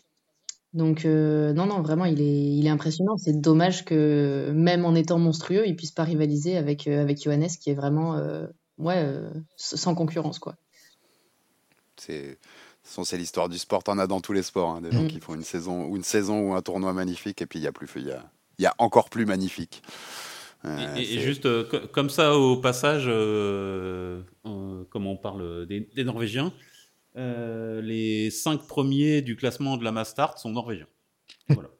[0.72, 3.16] Donc euh, non, non, vraiment, il est, il est impressionnant.
[3.16, 7.48] C'est dommage que même en étant monstrueux, il puisse pas rivaliser avec, euh, avec Johannes,
[7.60, 8.46] qui est vraiment euh,
[8.78, 10.38] ouais, euh, sans concurrence.
[10.38, 10.56] quoi.
[11.96, 12.38] C'est
[12.82, 13.82] c'est l'histoire du sport.
[13.84, 14.70] T'en as dans tous les sports.
[14.70, 15.08] hein, des gens Mm.
[15.08, 17.66] qui font une saison ou une saison ou un tournoi magnifique et puis il y
[17.68, 18.24] a plus, il y a,
[18.58, 19.82] il y a encore plus magnifique.
[20.64, 25.88] Euh, Et, juste euh, co- comme ça au passage, euh, euh, comme on parle des,
[25.94, 26.52] des Norvégiens,
[27.16, 30.86] euh, les cinq premiers du classement de la Mastart sont norvégiens.
[31.48, 31.70] Voilà.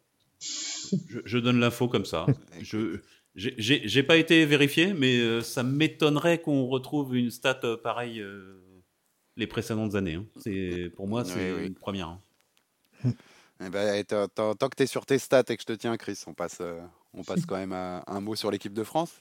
[0.41, 2.27] je, je donne l'info comme ça.
[2.63, 3.01] Je
[3.37, 8.61] j'ai- pas été vérifié, mais euh, ça m'étonnerait qu'on retrouve une stat euh, pareille euh,
[9.37, 10.15] les précédentes années.
[10.15, 10.27] hein.
[10.41, 11.67] C'est pour moi c'est Oui, oui.
[11.69, 12.09] une première.
[12.09, 12.21] hein.
[13.63, 16.19] Eh ben, tant- que tu es sur tes stats et que je te tiens, Chris,
[16.27, 16.81] on passe, euh,
[17.15, 19.13] on passe quand même à un mot sur l'équipe de France.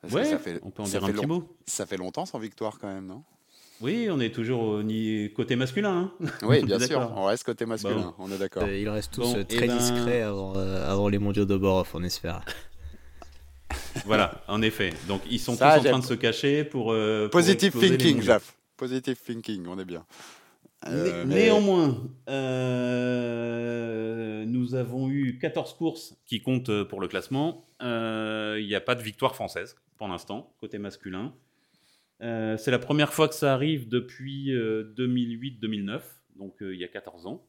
[0.00, 1.56] Parce que Ouais, ça fait, on peut en dire un petit mot.
[1.66, 3.24] Ça fait longtemps sans victoire quand même, non?
[3.80, 6.10] Oui, on est toujours au ni- côté masculin.
[6.20, 6.28] hein.
[6.42, 8.24] Oui, bien sûr, on reste côté masculin, Bon.
[8.24, 8.64] on est d'accord.
[8.64, 11.44] Euh, ils restent tous Bon, euh, eh très ben- discrets avant, euh, avant les mondiaux
[11.44, 12.40] de Borov, on espère.
[14.06, 14.92] Voilà, en effet.
[15.08, 16.92] Donc ils sont Ça, tous en train de se cacher pour.
[16.92, 18.22] euh, Positive thinking.
[18.22, 18.54] Jaf.
[18.76, 20.04] Positive thinking, on est bien.
[20.86, 21.98] Euh, Né- mais- Néanmoins,
[23.18, 27.66] euh, nous avons eu 14 courses qui comptent pour le classement.
[27.82, 31.32] Euh, Il n'y a pas de victoire française pour l'instant, côté masculin.
[32.22, 36.00] Euh, C'est la première fois que ça arrive depuis euh, 2008-2009,
[36.36, 37.46] donc euh, il y a 14 ans.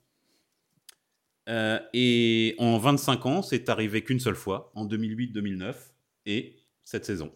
[1.47, 5.73] Euh, et en 25 ans, c'est arrivé qu'une seule fois, en 2008-2009,
[6.27, 7.33] et cette saison.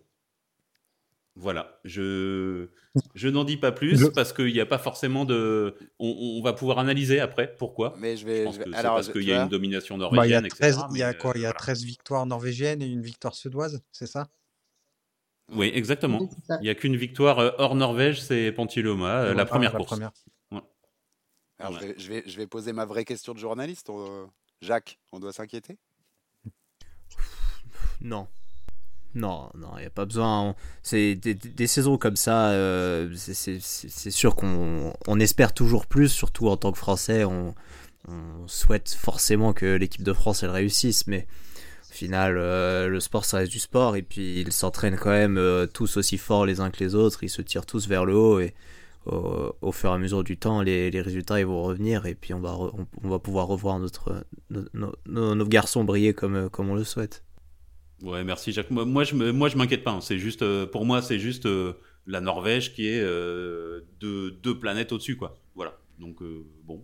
[1.35, 2.67] Voilà, je,
[3.15, 5.75] je n'en dis pas plus Je- parce qu'il n'y a pas forcément de.
[5.97, 7.95] On, on va pouvoir analyser après pourquoi.
[7.97, 8.43] Mais je Je vais.
[8.43, 10.35] pense je vais- que c'est alors, parce qu'il y a une domination Bah, il y
[10.35, 10.57] a norvégienne, etc.
[10.59, 11.31] 13, il y a quoi?
[11.33, 11.57] Il y a euh, voilà.
[11.59, 14.27] 13 victoires norvégiennes et une victoire suédoise, c'est ça?
[15.51, 16.29] Oui, exactement.
[16.47, 16.57] Ça.
[16.61, 19.91] Il n'y a qu'une victoire euh, hors Norvège, c'est Pantiloma, euh, la première la course.
[19.91, 20.11] première.
[21.59, 21.95] alors, Ouais.
[21.97, 23.89] je, vais, je, poser ma vraie question de journaliste.
[23.89, 24.29] on-
[24.61, 25.77] Jacques, on doit s'inquiéter?
[28.01, 28.27] Non.
[29.15, 30.55] Non, non, il n'y a pas besoin.
[30.81, 33.59] C'est des, saisons comme ça, euh, c'est-
[34.09, 37.23] sûr qu'on on espère toujours plus, surtout en tant que Français.
[37.23, 37.53] On,
[38.07, 41.27] on souhaite forcément que l'équipe de France elle réussisse, mais
[41.93, 45.37] au final, euh, le sport ça reste du sport, et puis ils s'entraînent quand même
[45.37, 48.15] euh, tous aussi forts les uns que les autres, ils se tirent tous vers le
[48.15, 48.55] haut, et
[49.05, 52.15] au, au fur et à mesure du temps, les, les résultats ils vont revenir, et
[52.15, 55.83] puis on va, re- on, on va pouvoir revoir notre, nos, nos- nos- nos garçons
[55.83, 57.23] briller comme, comme on le souhaite.
[58.01, 58.71] Ouais, merci Jacques.
[58.71, 59.91] Moi, je me, moi, je m'inquiète pas.
[59.91, 60.01] hein.
[60.01, 61.73] C'est juste, euh, pour moi, c'est juste euh,
[62.07, 65.37] la Norvège qui est euh, deux, deux planètes au-dessus, quoi.
[65.55, 65.77] Voilà.
[65.99, 66.83] Donc euh, bon,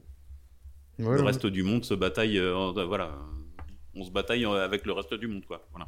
[0.99, 1.25] Ouais, le ouais.
[1.27, 2.37] reste du monde se bataille.
[2.37, 3.17] euh, voilà,
[3.99, 5.61] on se bataille euh, avec le reste du monde, quoi.
[5.71, 5.87] Voilà.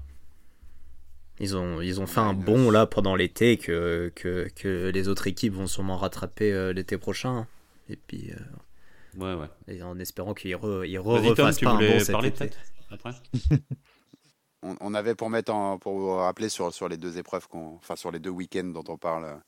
[1.39, 5.25] Ils ont, ils ont fait un bond là pendant l'été que, que, que les autres
[5.27, 7.47] équipes vont sûrement rattraper euh, l'été prochain.
[7.89, 9.47] Et puis, euh, Ouais, ouais.
[9.67, 11.03] et en espérant qu'ils re, ils re-
[11.35, 12.37] Tom, refassent tu pas un voulais bond cet parler été.
[12.37, 12.57] peut-être
[12.91, 13.11] après
[14.61, 18.11] on, avait pour mettre en, pour vous rappeler sur, sur les deux épreuves, enfin sur
[18.11, 19.41] les deux week-ends dont on parle.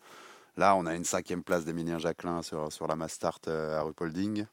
[0.58, 4.46] Là, on a une cinquième place d'Emilien Jacquelin sur, sur la Mastart à Rupolding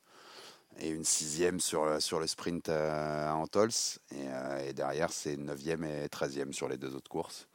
[0.79, 3.71] et une sixième sur, sur le sprint à Antols.
[4.15, 7.49] Et, et derrière, c'est neuvième et treizième sur les deux autres courses.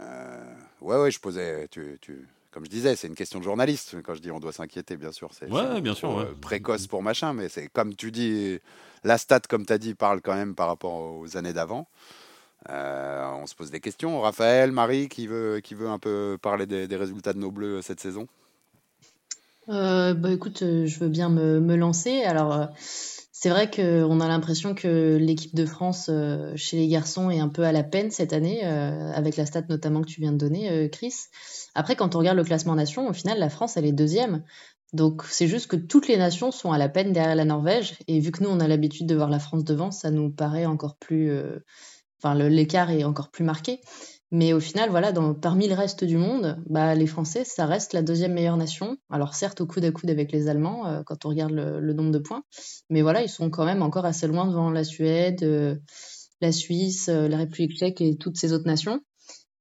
[0.00, 1.68] ouais, ouais, je posais.
[1.68, 2.26] Tu, tu,
[2.56, 3.96] comme je disais, c'est une question de journaliste.
[4.02, 6.24] Quand je dis on doit s'inquiéter, bien sûr, c'est ouais, bien sûr, ouais.
[6.40, 8.58] précoce pour machin, mais c'est comme tu dis,
[9.04, 11.86] la stat, comme tu as dit, parle quand même par rapport aux années d'avant.
[12.70, 14.22] Euh, on se pose des questions.
[14.22, 18.00] Raphaël, Marie, qui veut, qui veut un peu parler des, résultats de nos Bleus cette
[18.00, 18.26] saison?
[19.68, 22.22] Euh, bah, Écoute, euh, je veux bien me, lancer.
[22.22, 26.10] Alors, c'est vrai qu'on a l'impression que l'équipe de France
[26.56, 30.00] chez les garçons est un peu à la peine cette année, avec la stat notamment
[30.00, 31.14] que tu viens de donner, Chris.
[31.74, 34.42] Après, quand on regarde le classement nation, au final, la France, elle est deuxième.
[34.92, 37.98] Donc, c'est juste que toutes les nations sont à la peine derrière la Norvège.
[38.06, 40.66] Et vu que nous, on a l'habitude de voir la France devant, ça nous paraît
[40.66, 41.30] encore plus.
[41.30, 41.58] Euh,
[42.18, 43.80] enfin, l'écart est encore plus marqué.
[44.32, 48.02] Mais au final, voilà, parmi le reste du monde, bah, les Français, ça reste la
[48.02, 48.96] deuxième meilleure nation.
[49.08, 52.10] Alors certes, au coude à coude avec les Allemands, euh, quand on regarde le, nombre
[52.10, 52.42] de points,
[52.90, 55.76] mais voilà, ils sont quand même encore assez loin devant la Suède, euh,
[56.40, 59.00] la Suisse, la République tchèque et toutes ces autres nations.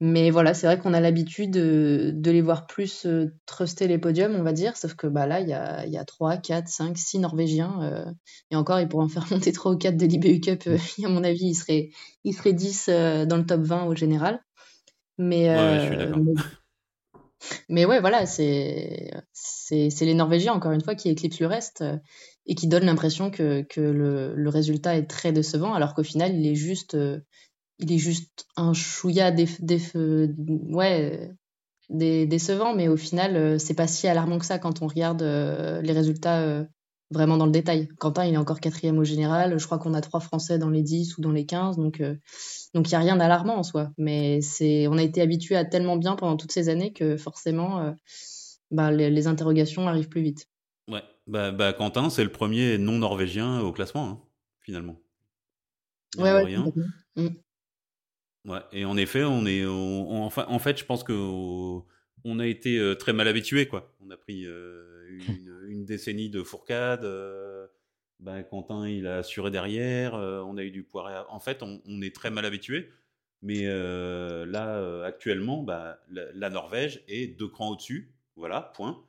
[0.01, 4.36] Mais voilà, c'est vrai qu'on a l'habitude de, les voir plus euh, truster les podiums,
[4.36, 4.75] on va dire.
[4.75, 7.82] Sauf que bah, là, il y a, y a 3, 4, 5, 6 Norvégiens.
[7.82, 8.06] Euh,
[8.51, 10.63] et encore, ils pourraient en faire monter 3 ou 4 de l'IBU Cup.
[10.67, 11.91] Euh, à mon avis, ils seraient,
[12.25, 12.88] ils seraient 10
[13.28, 14.41] dans le top 20 au général.
[15.17, 16.34] Mais, ouais, mais,
[17.69, 19.12] mais, ouais, voilà, c'est
[19.71, 21.84] les Norvégiens, encore une fois, qui éclipsent le reste
[22.45, 26.36] et qui donnent l'impression que, que le, le, résultat est très décevant, alors qu'au final,
[26.36, 26.95] il est juste
[27.80, 29.47] il est juste un chouïa des,
[30.69, 31.32] ouais,
[31.89, 35.82] décevant, mais au final, euh, c'est pas si alarmant que ça quand on regarde euh,
[35.82, 36.63] les résultats euh,
[37.11, 37.87] vraiment dans le détail.
[37.99, 39.57] Quentin, il est encore quatrième au général.
[39.59, 42.01] Je crois qu'on a trois Français dans les 10 ou dans les 15, donc
[42.73, 43.91] donc il n'y a rien d'alarmant en soi.
[43.97, 47.95] Mais c'est, on a été habitué à tellement bien pendant toutes ces années que forcément,
[48.71, 50.49] bah, les, interrogations arrivent plus vite.
[50.87, 54.19] Ouais, bah, bah Quentin, c'est le premier non norvégien au classement, hein,
[54.61, 54.99] finalement.
[56.17, 56.57] Ouais, ouais.
[58.45, 62.77] Ouais, et en effet, on est, enfin, en fait, je pense que on a été
[62.77, 63.95] euh, très mal habitué, quoi.
[64.05, 64.94] On a pris euh,
[65.67, 67.03] une, décennie de fourcade.
[67.03, 67.67] Euh,
[68.19, 70.13] ben, Quentin, il a assuré derrière.
[70.13, 71.25] on a eu du poids.
[71.29, 72.89] En fait, on, est très mal habitué.
[73.41, 78.13] Mais là, actuellement, bah, la, Norvège est deux crans au-dessus.
[78.35, 79.03] Voilà, point.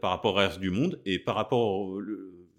[0.00, 1.00] par rapport au reste du monde.
[1.04, 1.98] Et par rapport.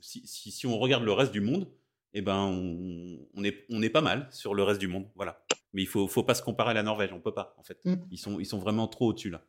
[0.02, 1.72] si, si, on regarde le reste du monde,
[2.14, 5.08] eh ben, on, on, est, on est pas mal sur le reste du monde.
[5.16, 5.42] Voilà.
[5.74, 7.80] Mais il faut, faut pas se comparer à la Norvège, on peut pas, en fait.
[7.86, 7.96] Mm.
[8.12, 9.44] Ils, sont, ils sont vraiment trop au-dessus, là.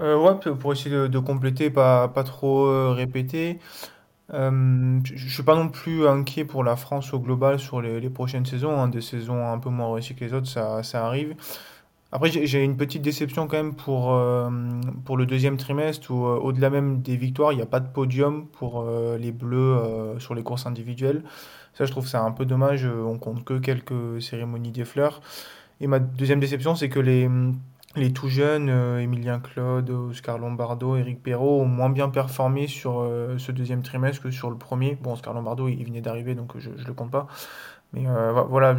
[0.00, 3.58] Euh, ouais, pour essayer de, compléter, pas, pas trop euh, répéter.
[4.34, 8.44] Euh, je suis pas non plus inquiet pour la France au global sur les, prochaines
[8.44, 8.78] saisons.
[8.78, 8.88] Hein.
[8.88, 11.34] des saisons un peu moins réussies que les autres, ça, ça arrive.
[12.12, 14.18] Après, j'ai une petite déception quand même pour,
[15.04, 18.46] pour le deuxième trimestre où, au-delà même des victoires, il n'y a pas de podium
[18.46, 18.86] pour
[19.18, 21.22] les Bleus sur les courses individuelles.
[21.74, 22.86] Ça, je trouve ça un peu dommage.
[22.86, 25.20] On compte que quelques cérémonies des fleurs.
[25.80, 27.28] Et ma deuxième déception, c'est que les,
[27.96, 33.00] les tout jeunes, euh, Emilien Claude, Oscar Lombardo, Eric Perrault, ont moins bien performé sur
[33.00, 34.96] euh, ce deuxième trimestre que sur le premier.
[35.00, 37.26] Bon, Oscar Lombardo, il, venait d'arriver, donc je ne le compte pas.
[37.92, 38.04] Mais
[38.48, 38.76] voilà,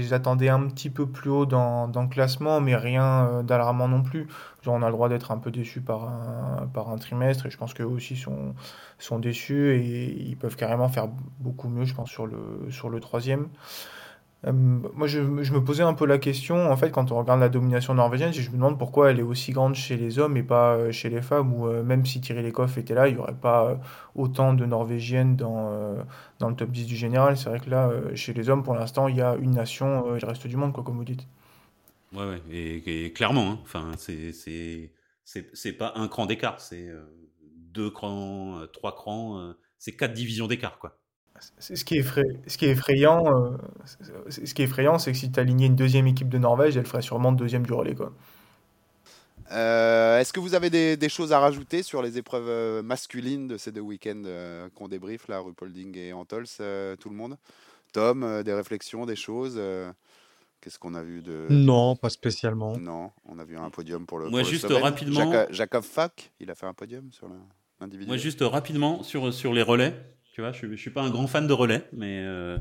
[0.00, 4.26] j'attendais un petit peu plus haut dans, dans le classement, mais rien d'alarmant non plus.
[4.66, 7.84] On a le droit d'être un peu déçu par un, trimestre, et je pense qu'eux
[7.84, 8.54] aussi sont,
[8.98, 11.06] sont déçus, et ils peuvent carrément faire
[11.38, 13.48] beaucoup mieux, je pense, sur le, sur le troisième.
[14.44, 17.94] Moi, je, me posais un peu la question, en fait, quand on regarde la domination
[17.94, 21.08] norvégienne, je me demande pourquoi elle est aussi grande chez les hommes et pas chez
[21.08, 23.80] les femmes, ou même si Thierry Lecoff était là, il n'y aurait pas
[24.14, 25.96] autant de Norvégiennes dans,
[26.38, 27.36] dans le top 10 du général.
[27.36, 30.20] C'est vrai que là, chez les hommes, pour l'instant, il y a une nation et
[30.20, 31.26] le reste du monde, quoi, comme vous dites.
[32.12, 36.88] Ouais, ouais, et, clairement, hein, enfin, c'est, pas un cran d'écart, c'est
[37.72, 40.98] deux crans, trois crans, c'est quatre divisions d'écart, quoi.
[41.58, 42.02] Ce qui, est
[42.46, 43.24] ce qui est effrayant,
[44.28, 46.86] ce qui est effrayant, c'est que si tu alignais une deuxième équipe de Norvège, elle
[46.86, 48.12] ferait sûrement deuxième du relais, quoi.
[49.50, 53.80] Est-ce que vous avez des, choses à rajouter sur les épreuves masculines de ces deux
[53.80, 54.22] week-ends
[54.74, 56.46] qu'on débriefe, là, Rupolding et Antols,
[56.98, 57.36] tout le monde?
[57.92, 59.60] Tom, des réflexions, des choses
[60.66, 61.46] Qu'est-ce qu'on a vu de.
[61.48, 62.76] Non, pas spécialement.
[62.76, 64.28] Non, on a vu un podium pour le.
[64.28, 65.32] Moi, juste rapidement.
[65.50, 67.28] Jacob, Fack, il a fait un podium sur
[67.80, 68.08] l'individu.
[68.08, 69.94] Moi, juste rapidement sur, sur les relais.
[70.36, 72.58] Je ne suis pas un grand fan de relais, mais euh,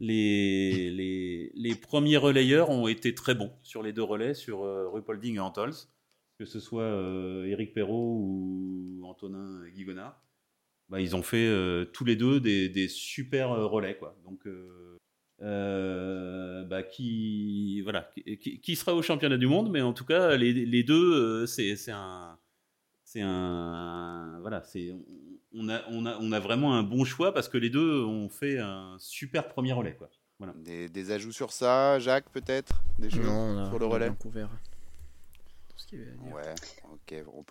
[0.00, 5.40] les, premiers relayeurs ont été très bons sur les deux relais, sur euh, Rupolding et
[5.40, 5.74] Antols,
[6.38, 10.20] que ce soit euh, Eric Perrault ou Antonin Guigonard.
[10.88, 11.48] Bah, ils ont fait
[11.92, 13.96] tous les deux des, des super relais.
[13.96, 14.16] Quoi.
[14.24, 14.46] Donc
[15.40, 20.52] euh, bah, qui, voilà, qui, sera au championnat du monde, mais en tout cas, les,
[20.52, 22.36] les deux, c'est un.
[23.04, 24.38] C'est un.
[24.40, 24.62] Voilà.
[25.54, 28.28] On a, on, a, on a vraiment un bon choix parce que les deux ont
[28.28, 29.94] fait un super premier relais.
[29.94, 30.08] Quoi.
[30.38, 30.54] Voilà.
[30.56, 32.82] Des, des ajouts sur ça, Jacques, peut-être?
[32.98, 34.10] Des choses non, sur le relais?
[34.18, 34.48] couvert.
[35.92, 36.54] Ouais,
[36.90, 37.24] ok.
[37.34, 37.44] On,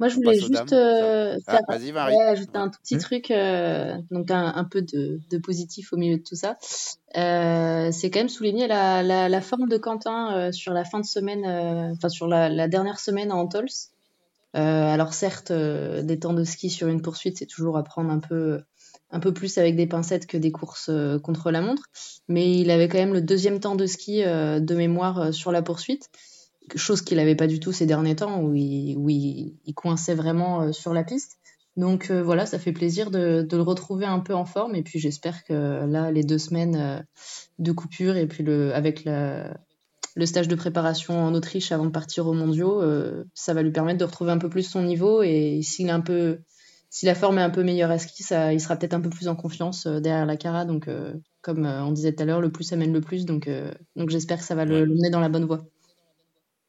[0.00, 2.14] moi, je voulais juste euh, ah, faire, Marie.
[2.14, 3.00] ouais, ajouter un tout petit Hmm?
[3.00, 6.56] truc, euh, donc un, un peu de, de positif au milieu de tout ça.
[7.16, 11.00] Euh, c'est quand même souligner la, la, la forme de Quentin euh, sur la fin
[11.00, 13.66] de semaine, euh, enfin sur la, la dernière semaine à Antols.
[14.56, 18.10] Euh, alors certes, euh, des temps de ski sur une poursuite, c'est toujours à prendre
[18.10, 18.62] un peu,
[19.10, 21.84] un peu plus avec des pincettes que des courses euh, contre la montre,
[22.28, 25.52] mais il avait quand même le deuxième temps de ski euh, de mémoire euh, sur
[25.52, 26.10] la poursuite.
[26.76, 30.14] Chose qu'il n'avait pas du tout ces derniers temps où il, où il, il coinçait
[30.14, 31.38] vraiment sur la piste.
[31.78, 34.74] Donc voilà, ça fait plaisir de, de, le retrouver un peu en forme.
[34.74, 37.06] Et puis j'espère que là, les deux semaines
[37.58, 39.56] de coupure et puis le, avec la,
[40.18, 43.70] le stage de préparation en Autriche avant de partir aux mondiaux, euh, ça va lui
[43.70, 46.40] permettre de retrouver un peu plus son niveau et s'il est un peu
[46.90, 49.10] si la forme est un peu meilleure à ski, ça, il sera peut-être un peu
[49.10, 50.64] plus en confiance euh, derrière la cara.
[50.64, 53.26] Donc, euh, comme on disait tout à l'heure, le plus amène le plus.
[53.26, 54.80] Donc, euh, donc j'espère que ça va le, Ouais.
[54.86, 55.64] le mener dans la bonne voie.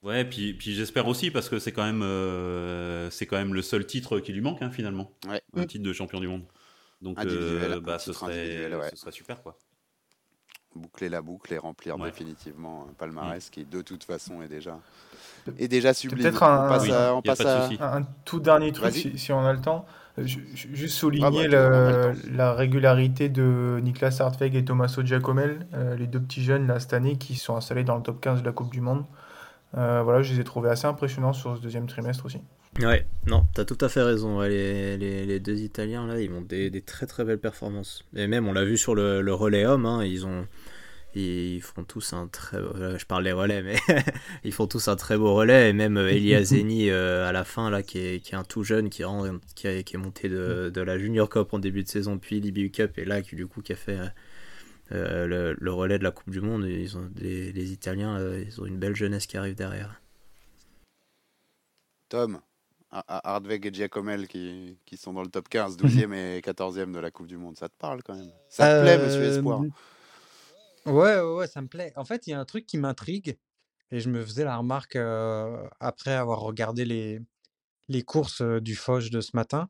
[0.03, 3.62] Ouais, puis, puis j'espère aussi parce que c'est quand même euh, c'est quand même le
[3.62, 5.41] seul titre qui lui manque hein, finalement, Ouais.
[5.55, 6.43] un titre de champion du monde.
[7.01, 8.89] Donc euh, bah, ce titre serait individuel, ouais.
[8.91, 9.57] ce serait super quoi.
[10.75, 12.05] Boucler la boucle et remplir Ouais.
[12.12, 14.77] définitivement un palmarès qui, de toute façon, est déjà,
[15.58, 16.21] est déjà sublime.
[16.23, 17.13] peut-être un- on passe Oui, à.
[17.15, 17.77] on y a passe pas de à- souci.
[17.82, 19.86] Un, un tout dernier truc, si, si on a le temps.
[20.19, 22.27] Euh, ju- ju- Juste Ah souligner bah, on a le- le temps.
[22.34, 26.93] la régularité de Niklas Hartweg et Tommaso Giacomel, euh, les deux petits jeunes là, cette
[26.93, 29.05] année qui sont installés dans le top 15 de la Coupe du Monde.
[29.77, 32.41] Euh, voilà, je les ai trouvés assez impressionnants sur ce deuxième trimestre aussi.
[32.77, 34.38] Ouais, non, t'as tout à fait raison.
[34.39, 38.03] ouais, les, les, les deux Italiens, là, ils ont des, des très très belles performances.
[38.15, 40.47] Et même, on l'a vu sur le, le relais homme, hein, ils ont.
[41.15, 42.58] Ils font tous un très.
[42.58, 43.77] euh, Je parle des relais, mais
[44.45, 45.69] ils font tous un très beau relais.
[45.71, 48.43] Et même euh, Elia Zeni euh, à la fin, là, qui est, qui est un
[48.45, 51.60] tout jeune, qui, rend, qui, a- qui est monté de, de la Junior Cup en
[51.60, 53.99] début de saison, puis l'IBU Cup, et là, qui du coup, qui a fait
[54.91, 56.65] euh, le, le relais de la Coupe du Monde.
[56.65, 60.01] Et Ils ont, les, les Italiens, euh, ils ont une belle jeunesse qui arrive derrière.
[62.10, 62.41] Tom,
[62.91, 67.12] Hardweg et Giacomel qui, qui sont dans le top 15, 12e et 14e de la
[67.12, 67.58] Coupe du Monde.
[67.58, 69.62] Ça te parle quand même Ça te plaît, monsieur Euh, Espoir?
[70.86, 71.93] Ouais, ouais, ouais, ça me plaît.
[71.95, 73.38] En fait, il y a un truc qui m'intrigue,
[73.91, 77.19] et je me faisais la remarque euh, après avoir regardé les,
[77.89, 79.69] les courses euh, du Foch de ce matin.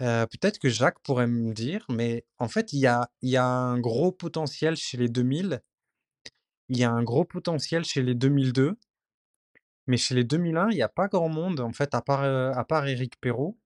[0.00, 3.36] Euh, peut-être que Jacques pourrait me dire, mais en fait, il y a, il y
[3.36, 5.60] a un gros potentiel chez les 2000,
[6.70, 8.78] il y a un gros potentiel chez les 2002,
[9.86, 12.52] mais chez les 2001, il n'y a pas grand monde, en fait, à part, euh,
[12.52, 13.56] à part Éric Perrault.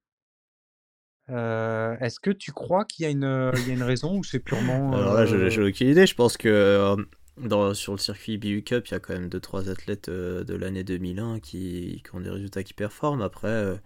[1.31, 4.19] Euh, est-ce que tu crois qu'il y a une, euh, il y a une raison
[4.19, 4.93] ou c'est purement...
[4.93, 6.07] Alors là, j'ai euh, j'ai aucune idée.
[6.07, 6.97] Je pense que euh,
[7.39, 10.55] dans, sur le circuit BU Cup, il y a quand même 2-3 athlètes euh, de
[10.55, 13.23] l'année 2001 qui, qui ont des résultats qui performent.
[13.23, 13.77] Après, euh,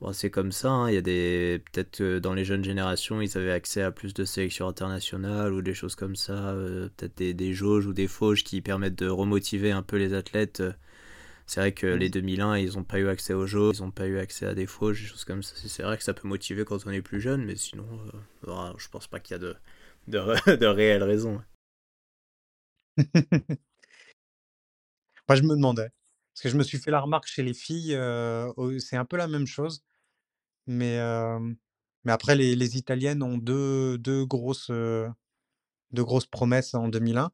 [0.00, 0.70] bon, c'est comme ça.
[0.70, 0.88] hein.
[0.90, 4.14] Il y a des peut-être que dans les jeunes générations, ils avaient accès à plus
[4.14, 6.50] de sélections internationales ou des choses comme ça.
[6.50, 10.14] euh, peut-être des, des jauges ou des fauges qui permettent de remotiver un peu les
[10.14, 10.62] athlètes.
[11.50, 11.98] C'est vrai que Mm.
[11.98, 14.54] les 2001, ils n'ont pas eu accès aux jauges, ils n'ont pas eu accès à
[14.54, 15.56] des fauges, des choses comme ça.
[15.56, 17.88] C'est- vrai que ça peut motiver quand on est plus jeune, mais sinon,
[18.46, 19.56] euh, je pense pas qu'il y a de,
[20.06, 21.42] de, ré- de réelles raisons.
[25.28, 25.88] Moi, je me demandais.
[26.34, 29.16] Parce que je me suis fait la remarque chez les filles, euh, c'est un peu
[29.16, 29.82] la même chose.
[30.68, 31.40] Mais, euh,
[32.04, 35.08] mais après, les, les Italiennes ont deux, deux grosses, euh,
[35.92, 37.32] deux grosses promesses en 2001.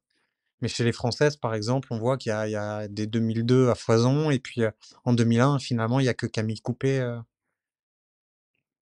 [0.62, 3.06] Mais chez les Françaises, par exemple, on voit qu'il y a, il y a des
[3.06, 4.30] 2002 à foison.
[4.30, 4.70] Et puis euh,
[5.04, 7.00] en 2001, finalement, il n'y a que Camille Coupé.
[7.00, 7.18] euh,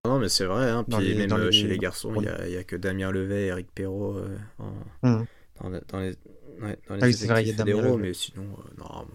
[0.07, 0.85] Non, mais c'est vrai, hein.
[0.85, 2.77] Puis les- même euh, les- chez les garçons, il n'y a, il y a que
[2.77, 5.27] Damien Levet et Eric Perrault euh, en- Mhm.
[5.61, 6.17] dans, le- dans les,
[6.61, 8.09] ouais, dans les Ah oui, c'est vrai, il y a Damien fédéraux, Levet.
[8.09, 9.07] mais sinon, euh, non, moi,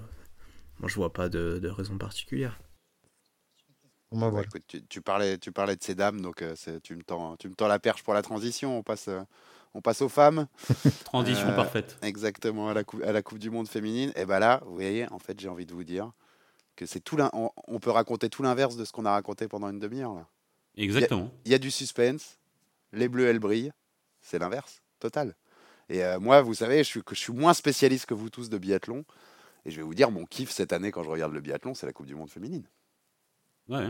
[0.79, 2.59] moi, je vois pas de, de raison particulière.
[4.11, 4.47] Bon, bah, voilà.
[4.47, 7.37] écoute, tu, tu parlais, tu parlais de ces dames, donc euh, c'est- tu, me tends,
[7.37, 8.79] tu me tends la perche pour la transition.
[8.79, 9.21] On passe, euh,
[9.73, 10.47] on passe aux femmes.
[11.05, 11.97] Transition Euh, parfaite.
[12.01, 14.11] Exactement, à la, coupe, à la Coupe du Monde féminine.
[14.15, 16.11] Et bah là, vous voyez, en fait, j'ai envie de vous dire
[16.75, 19.69] que c'est tout on, on peut raconter tout l'inverse de ce qu'on a raconté pendant
[19.69, 20.13] une demi-heure.
[20.15, 20.27] là.
[20.77, 21.29] Exactement.
[21.45, 22.37] Il y a du suspense,
[22.93, 23.71] les bleus, elles brillent.
[24.21, 25.35] C'est l'inverse, total.
[25.89, 28.57] Et euh, moi, vous savez, je suis, je suis moins spécialiste que vous tous de
[28.57, 29.03] biathlon.
[29.65, 31.85] Et je vais vous dire, mon kiff cette année quand je regarde le biathlon, c'est
[31.85, 32.63] la Coupe du Monde féminine.
[33.67, 33.89] Ouais.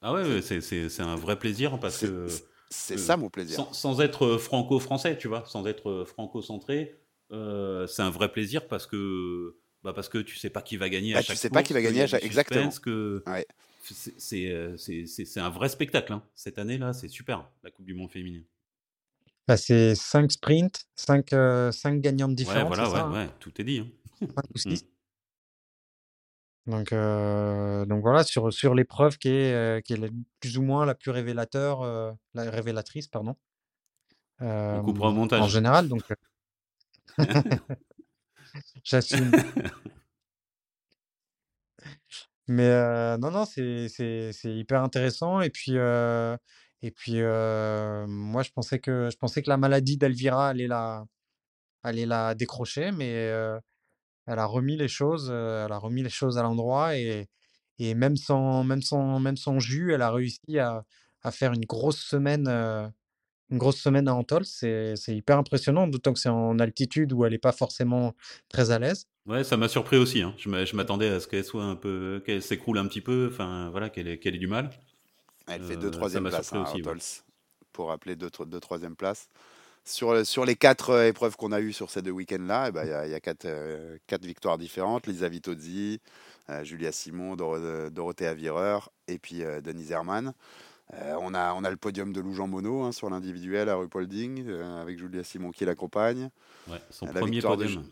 [0.00, 2.28] Ah ouais, c'est- un vrai plaisir parce que
[2.70, 3.56] c'est euh, ça mon plaisir.
[3.56, 6.98] sans, sans être franco-français, tu vois, sans être franco-centré,
[7.32, 10.88] euh, c'est un vrai plaisir parce que bah parce que tu sais pas qui va
[10.88, 12.70] gagner Bah, à tu chaque sais pas qui va gagner à chaque- exactement.
[12.82, 13.46] que Ouais.
[13.82, 15.06] c'est- c'est euh, c'est-
[15.40, 16.12] un vrai spectacle.
[16.12, 16.22] hein.
[16.34, 18.44] Cette année-là, c'est super, la Coupe du Monde féminine.
[19.46, 23.12] Bah, c'est 5 sprints, 5, euh, gagnantes Ouais, différentes, voilà, ouais, ça, hein?
[23.26, 23.78] ouais, tout est dit.
[23.78, 23.86] hein.
[26.68, 26.76] 5 ou.
[26.76, 26.78] 6.
[26.78, 30.84] Donc, euh, donc voilà, sur, sur l'épreuve qui est, euh, qui est plus ou moins
[30.86, 33.36] la plus révélateur, euh, la révélatrice, pardon,
[34.40, 35.50] On coupera au euh, en montage.
[35.50, 35.88] général.
[35.88, 36.02] Donc,
[38.84, 39.30] j'assume.
[42.46, 45.40] Mais non, non, c'est c'est- c'est hyper intéressant.
[45.40, 45.72] Et puis,
[46.82, 51.04] et puis moi, je pensais que, je pensais que la maladie d'Elvira allait la,
[51.82, 53.30] allait la décrocher, mais
[54.28, 56.96] elle a remis les choses, euh, elle a remis les choses à l'endroit.
[56.96, 57.28] Et,
[57.80, 60.84] et même sans, même sans, même sans jus, elle a réussi à,
[61.22, 62.88] à faire une grosse semaine, euh,
[63.50, 64.44] une grosse semaine à Antol.
[64.46, 68.14] C'est c'est hyper impressionnant, d'autant que c'est en altitude où elle n'est pas forcément
[68.50, 69.06] très à l'aise.
[69.26, 70.22] Ouais, ça m'a surpris aussi.
[70.22, 70.34] Hein.
[70.38, 73.28] Je m'a- je m'attendais à ce qu'elle soit un peu, qu'elle s'écroule un petit peu,
[73.30, 74.70] enfin voilà, qu'elle ait, qu'elle ait du mal.
[75.46, 76.92] Elle fait Euh, deux troisième places surpris hein, aussi, ouais.
[76.92, 77.00] Hotols,
[77.72, 79.28] pour rappeler deux, deux troisième places.
[79.88, 82.84] Sur, sur les quatre euh, épreuves qu'on a eues sur ces deux week-ends-là, eh ben,
[82.84, 85.06] il y, a- y a quatre, euh, quatre victoires différentes.
[85.06, 85.98] Lisa Vitozzi,
[86.50, 90.34] euh, Julia Simon, Doro- euh, Dorothea Virer et puis euh, Denise Herman.
[90.92, 93.76] Euh, on, a, on a le podium de Lou Jean Monod hein, sur l'individuel à
[93.76, 96.28] Rupolding, euh, avec Julia Simon qui l'accompagne.
[96.68, 97.84] Ouais, son La premier victoire de podium.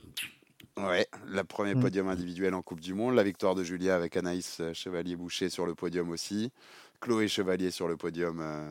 [0.76, 1.80] Ouais, le premier Mm.
[1.80, 3.14] podium individuel en Coupe du Monde.
[3.14, 6.52] La victoire de Julia avec Anaïs euh, Chevalier-Boucher sur le podium aussi.
[7.00, 8.70] Chloé Chevalier sur le podium euh,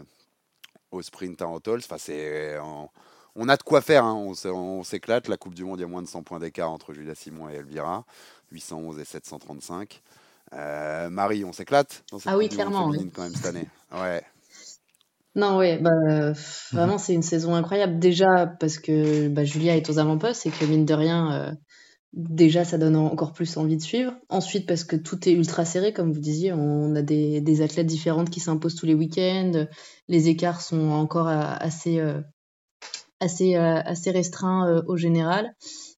[0.91, 1.79] au sprint à Antols.
[1.83, 2.55] Enfin, c'est,
[3.35, 4.03] on a de quoi faire.
[4.05, 4.15] hein.
[4.15, 5.27] On, s'éclate.
[5.27, 7.49] La Coupe du Monde, il y a moins de 100 points d'écart entre Julia Simon
[7.49, 8.05] et Elvira.
[8.51, 10.01] 811 et 735.
[10.53, 13.09] Euh, Marie, on s'éclate dans cette Ah oui, clairement, oui.
[13.13, 13.67] quand même cette année.
[13.91, 14.23] Ouais.
[15.35, 16.33] Non, ouais, bah, euh,
[16.71, 17.99] vraiment, c'est une saison incroyable.
[17.99, 21.51] Déjà, parce que bah, Julia est aux avant-postes et que, mine de rien, euh,
[22.13, 24.13] déjà, ça donne en- encore plus envie de suivre.
[24.29, 27.87] Ensuite, parce que tout est ultra serré, comme vous disiez, on a des, des athlètes
[27.87, 29.65] différentes qui s'imposent tous les week-ends.
[30.07, 32.21] Les écarts sont encore euh, assez, euh,
[33.19, 35.53] assez, euh, assez restreints euh, au général.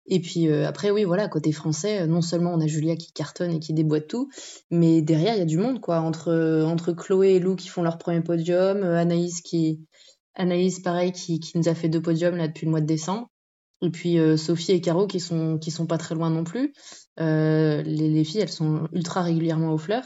[0.06, 3.51] Et puis euh, après, oui, voilà, côté français, non seulement on a Julia qui cartonne
[3.51, 4.30] et qui déboîte tout,
[4.71, 5.99] mais derrière, il y a du monde, quoi.
[5.99, 9.82] Entre, entre Chloé et Lou qui font leur premier podium, Anaïs qui,
[10.36, 13.27] Anaïs, pareil, qui, qui nous a fait deux podiums là depuis le mois de décembre.
[13.82, 16.73] Et puis Sophie et Caro qui sont, qui sont pas très loin non plus.
[17.17, 20.06] Les, les filles, elles sont ultra régulièrement aux fleurs.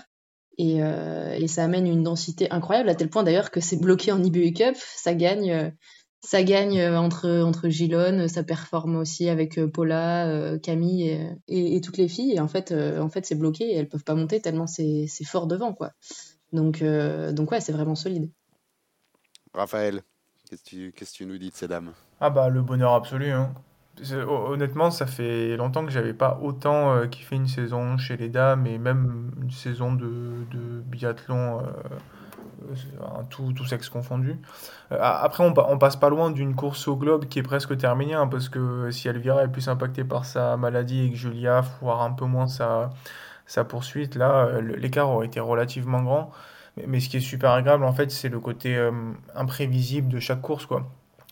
[0.58, 4.22] Et, et ça amène une densité incroyable, à tel point d'ailleurs que c'est bloqué en
[4.22, 4.76] IBU Cup.
[4.78, 5.74] Ça gagne,
[6.24, 11.28] ça gagne euh, entre, entre Gilonne, ça performe aussi avec euh, Paula, euh, Camille et,
[11.48, 12.34] et, et toutes les filles.
[12.34, 15.06] Et en fait, euh, en fait c'est bloqué et elles peuvent pas monter tellement c'est
[15.08, 15.74] c'est fort devant.
[15.74, 15.92] quoi.
[16.54, 18.30] Donc, euh, donc ouais, c'est vraiment solide.
[19.54, 20.04] Raphaël,
[20.50, 21.92] qu'est-ce que tu, nous dis de ces dames?
[22.20, 23.32] Ah bah le bonheur absolu.
[23.32, 23.54] hein.
[24.28, 28.66] Honnêtement, ça fait longtemps que j'avais pas autant euh, kiffé une saison chez les dames
[28.66, 31.98] et même une saison de, de biathlon, euh, euh,
[33.30, 34.38] tout, tout sexe confondu.
[34.92, 38.14] Euh, après, on, on passe pas loin d'une course au globe qui est presque terminée
[38.14, 42.02] hein, parce que si Elvira est plus impactée par sa maladie et que Julia, voire
[42.02, 42.90] un peu moins sa,
[43.46, 46.32] sa poursuite, là, euh, l'écart aurait été relativement grand.
[46.88, 48.92] Mais, ce qui est super agréable, en fait, c'est le côté euh,
[49.36, 50.86] imprévisible de chaque course, quoi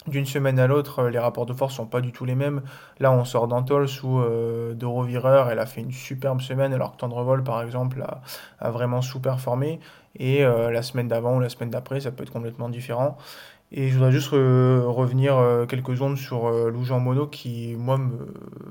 [0.07, 2.61] d'une semaine à l'autre, euh, les rapports de force sont pas du tout les mêmes.
[2.99, 6.93] Là, on sort d'Antols où euh, Doro Virer, elle a fait une superbe semaine, alors
[6.93, 8.21] que Tendrevol, par exemple, a,
[8.59, 9.79] a vraiment sous-performé.
[10.15, 13.17] Et euh, la semaine d'avant ou la semaine d'après, ça peut être complètement différent.
[13.71, 17.99] Et je voudrais juste euh, revenir euh, quelques secondes sur Lou Jean Monod qui, moi,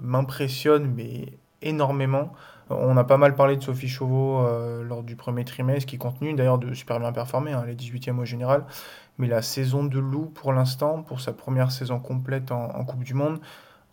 [0.03, 2.33] m'impressionne, mais énormément.
[2.71, 4.47] On a pas mal parlé de Sophie Chauveau
[4.83, 8.19] lors du premier trimestre, qui continue d'ailleurs de super bien performer, hein, elle est 18e
[8.19, 8.67] au général.
[9.17, 13.15] Mais la saison de Lou, pour l'instant, pour sa première saison complète en, Coupe du
[13.15, 13.41] Monde,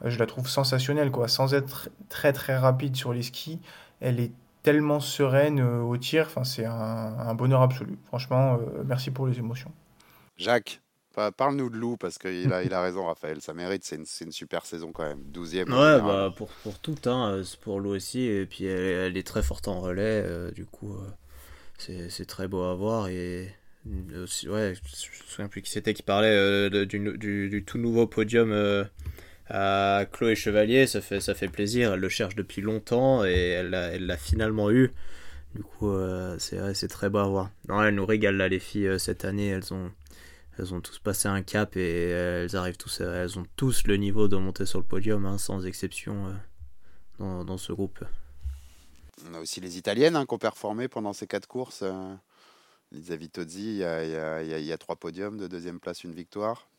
[0.03, 1.29] je la trouve sensationnelle, quoi.
[1.29, 3.61] Sans être très très rapide sur les skis,
[4.01, 4.33] elle est
[4.65, 7.97] tellement sereine euh, au tir, enfin, c'est un, un bonheur absolu.
[8.07, 9.71] Franchement, euh, merci pour les émotions.
[10.37, 10.81] Jacques,
[11.13, 13.41] pa- parle-nous de Lou, parce qu'il a, il a raison, Raphaël.
[13.41, 15.21] Ça mérite, c'est une, c'est une super saison quand même.
[15.31, 15.71] 12e.
[15.71, 19.11] en Ouais, bah pour, pour tout, hein, euh, c'est pour Lou aussi, et puis elle,
[19.11, 21.07] elle est très forte en relais, euh, du coup euh,
[21.77, 23.55] c'est c'est très beau à voir, et
[23.87, 27.49] euh, aussi- ouais, je me souviens plus qui c'était qui parlait euh, de- du, du,
[27.49, 28.83] du tout nouveau podium euh,
[29.49, 33.69] à Chloé Chevalier, ça fait, ça fait plaisir, elle le cherche depuis longtemps, et elle
[33.69, 34.91] l'a finalement eu,
[35.53, 37.49] du coup euh, c'est très beau à voir.
[37.69, 39.91] Non, nous régalent là les filles euh, cette année, elles ont...
[40.57, 44.29] Elles ont tous passé un cap et elles arrivent tous, elles ont tous le niveau
[44.29, 46.31] de monter sur le podium, hein, sans exception, euh,
[47.19, 48.05] dans, dans ce groupe.
[49.29, 51.81] On a aussi les Italiennes hein, qui ont performé pendant ces quatre courses.
[51.83, 52.15] euh,
[52.93, 54.95] Lisa Vitozzi, il y a, il y a- il y a- il y a trois
[54.95, 56.69] podiums, de deuxième place, une victoire.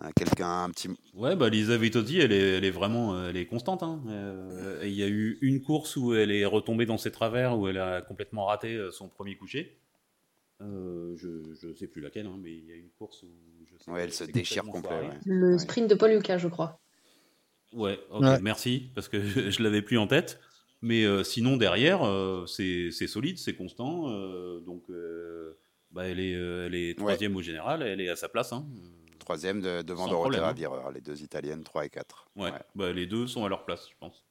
[0.00, 0.88] Euh, Quelqu'un, un petit.
[1.14, 3.82] Ouais, bah Lisa Vitozzi, elle est, elle est vraiment, euh, elle est constante.
[3.84, 4.02] hein.
[4.08, 7.68] Euh, Il y a eu une course où elle est retombée dans ses travers, où
[7.68, 9.78] elle a complètement raté son premier coucher.
[10.62, 11.28] Euh, je,
[11.60, 13.28] je sais plus laquelle, hein, mais il y a une course où
[13.66, 15.06] je Ouais, elle se déchire complètement complet.
[15.06, 15.06] foiré.
[15.08, 15.20] ouais.
[15.26, 15.58] Le Ouais.
[15.58, 16.80] sprint de Paul Lucas, je crois.
[17.72, 18.40] Ouais, ok, Ouais.
[18.40, 20.40] merci, parce que je, je l'avais plus en tête.
[20.82, 24.10] Mais euh, sinon, derrière, euh, c'est c'est solide, c'est constant.
[24.10, 25.56] euh, donc, euh,
[25.92, 28.52] bah, elle, est, euh, elle est troisième au général, elle est à sa place.
[28.52, 28.66] Hein.
[29.24, 30.52] Troisième de, devant Sans Dorothea hein.
[30.52, 32.28] Virer, les deux italiennes, 3 et 4.
[32.36, 34.24] Ouais, Bah, les deux sont à leur place, je pense.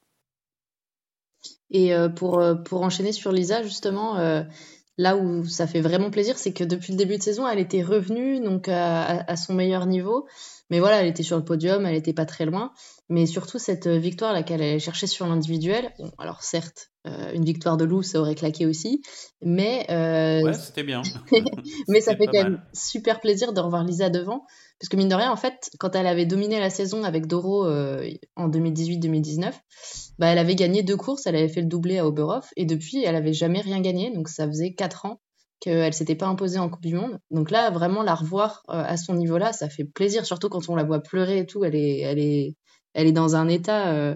[1.70, 4.44] Et euh, pour, euh, pour enchaîner sur Lisa, justement, euh,
[4.96, 7.82] là où ça fait vraiment plaisir, c'est que depuis le début de saison, elle était
[7.82, 10.28] revenue donc à, son meilleur niveau.
[10.70, 12.72] Mais voilà, elle était sur le podium, elle était pas très loin.
[13.10, 17.32] Mais surtout, cette euh, victoire là qu'elle allait chercher sur l'individuel, bon, alors certes, euh,
[17.34, 19.02] une victoire de Lou, ça aurait claqué aussi.
[19.42, 21.02] Mais, euh, Ouais, c'était bien.
[21.88, 24.46] mais ça fait quand même super plaisir de revoir Lisa devant.
[24.80, 27.66] Parce que mine de rien, en fait, quand elle avait dominé la saison avec Doro
[27.66, 28.06] euh,
[28.36, 29.52] en 2018-2019,
[30.18, 33.02] bah, elle avait gagné deux courses, elle avait fait le doublé à Oberhof, et depuis,
[33.04, 34.12] elle avait jamais rien gagné.
[34.12, 35.20] Donc ça faisait quatre ans
[35.60, 37.18] qu'elle s'était pas imposée en Coupe du Monde.
[37.30, 40.76] Donc là, vraiment, la revoir euh, à son niveau-là, ça fait plaisir, surtout quand on
[40.76, 41.64] la voit pleurer et tout.
[41.64, 42.56] Elle est, elle est,
[42.92, 43.92] elle est dans un état.
[43.94, 44.14] euh,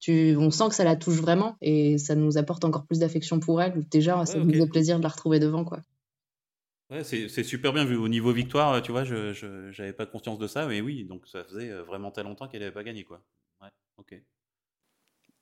[0.00, 3.38] tu, on sent que ça la touche vraiment, et ça nous apporte encore plus d'affection
[3.38, 3.74] pour elle.
[3.90, 5.80] Déjà, ça Ouais, nous faisait plaisir de la retrouver devant, quoi.
[6.90, 7.96] Ouais, c'est super bien vu.
[7.96, 9.32] Au niveau victoire, tu vois, je
[9.72, 12.60] j'avais pas conscience de ça, mais oui, donc ça faisait euh, vraiment très longtemps qu'elle
[12.60, 13.22] n'avait pas gagné, quoi.
[13.60, 14.20] Ouais, ok.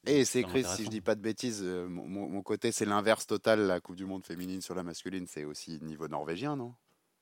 [0.06, 3.66] Et c'est Chris, si je dis pas de bêtises, euh, mon, côté, c'est l'inverse total.
[3.66, 6.74] La Coupe du Monde féminine sur la masculine, c'est aussi niveau norvégien, non?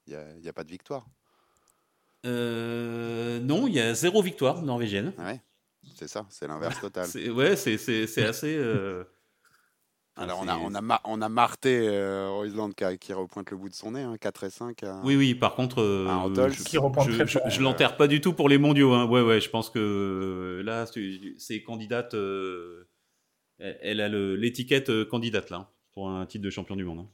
[0.06, 1.06] Il n'y a, a pas de victoire.
[2.24, 5.12] Euh, non, il y a zéro victoire norvégienne.
[5.18, 5.40] Ouais,
[5.96, 7.06] c'est ça, c'est l'inverse total.
[7.10, 8.56] C'est- Ouais, c'est assez.
[8.56, 9.04] euh,
[10.18, 13.68] Alors, on a, on a, on a Marté euh, Roisland qui, qui repointe le bout
[13.68, 14.82] de son nez, hein, 4 et 5.
[14.82, 16.52] à- Oui, oui, par contre, euh, Ah, Antols.
[16.54, 18.94] je, je, l'enterre pas du tout pour les mondiaux.
[18.94, 19.06] Hein.
[19.06, 20.86] Ouais, ouais, je pense que euh, là,
[21.36, 22.14] c'est candidate.
[22.14, 22.88] euh,
[23.58, 27.00] elle a l'étiquette euh, candidate là, pour un titre de champion du monde.
[27.00, 27.08] hein.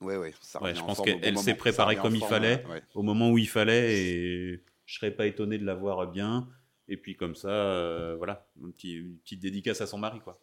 [0.00, 2.64] Ouais, ouais, ça Ouais, je en pense qu'elle- s'est préparée comme il forme, fallait.
[2.68, 2.82] ouais.
[2.94, 6.48] Au moment où il fallait, et je serais pas étonné de la voir bien.
[6.88, 10.38] Et puis comme ça, euh, voilà, un petit, une petite dédicace à son mari, quoi.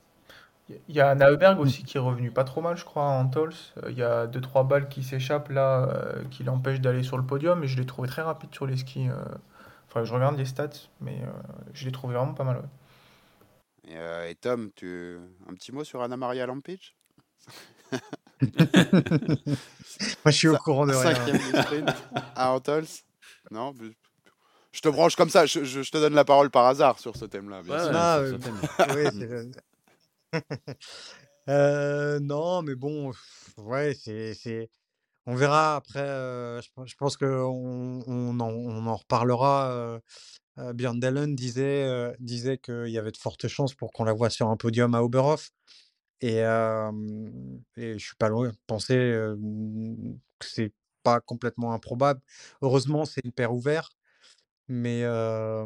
[0.88, 3.54] Il y a Nauberg aussi qui est revenu pas trop mal, je crois, en Tols.
[3.90, 7.62] Il y a 2-3 balles qui s'échappent là, euh, qui l'empêchent d'aller sur le podium,
[7.64, 9.10] et je l'ai trouvé très rapide sur les skis.
[9.10, 9.16] euh.
[9.94, 10.70] Que je regarde les stats,
[11.02, 11.28] mais euh,
[11.74, 12.56] je l'ai trouvé vraiment pas mal.
[12.58, 13.92] ouais.
[13.92, 15.18] Et, euh, et Tom, tu...
[15.50, 16.96] un petit mot sur Anna Maria Lampic
[18.42, 19.58] Moi,
[20.28, 21.14] je suis au Ça- courant de rien.
[21.16, 21.90] Cinquième du sprint
[22.36, 22.86] à Antols
[23.52, 23.92] Non mais-
[24.72, 27.16] Je te branche comme ça, je, je- je te donne la parole par hasard sur
[27.18, 27.62] ce thème-là.
[27.62, 28.38] Ouais, ouais, Ah, euh.
[28.96, 29.52] Oui,
[31.50, 33.12] Euh, non, mais bon,
[33.58, 34.70] ouais, c'est.
[35.28, 36.00] On verra après.
[36.02, 39.72] euh, je, pense- je qu'on on en, on en reparlera.
[39.74, 40.00] euh,
[40.60, 44.14] euh, Björn Dellen disait, euh, disait qu'il y avait de fortes chances pour qu'on la
[44.14, 45.52] voie sur un podium à Oberhof.
[46.22, 46.92] Et, euh,
[47.78, 49.36] et je suis pas loin de penser euh,
[50.40, 50.74] que c'est
[51.04, 52.22] pas complètement improbable.
[52.62, 53.90] Heureusement, c'est hyper ouvert.
[54.70, 55.66] Mais, euh,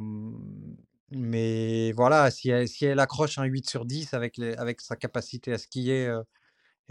[1.11, 4.95] mais voilà, si elle, si elle accroche un 8 sur 10 avec, les, avec sa
[4.95, 6.21] capacité à skier, euh,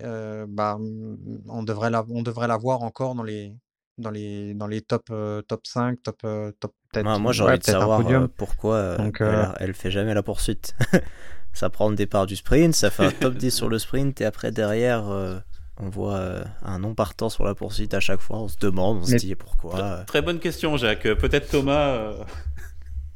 [0.01, 3.55] euh, bah, mm, on devrait la, on devrait la voir encore dans les,
[3.99, 7.43] dans les, dans les top, euh, top 5, top, euh, top peut-être Moi, moi j'ai
[7.43, 8.29] ouais, envie de savoir podium.
[8.29, 10.75] pourquoi Donc, elle, euh, a- elle fait jamais la poursuite.
[11.53, 14.25] ça prend le départ du sprint, ça fait un top 10 sur le sprint, et
[14.25, 15.39] après derrière, euh,
[15.79, 18.39] on voit euh, un non partant sur la poursuite à chaque fois.
[18.39, 20.05] On se demande, on se dit pourquoi.
[20.07, 21.03] Très bonne question, Jacques.
[21.15, 22.25] Peut-être Thomas euh,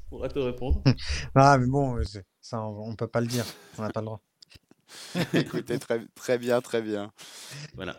[0.08, 0.82] pourra te répondre.
[1.34, 2.02] Ah, mais bon, euh,
[2.40, 3.44] ça, on, on peut pas le dire.
[3.78, 4.20] On n'a pas le droit.
[5.34, 7.12] Écoutez, très, très bien, très bien.
[7.74, 7.96] Voilà.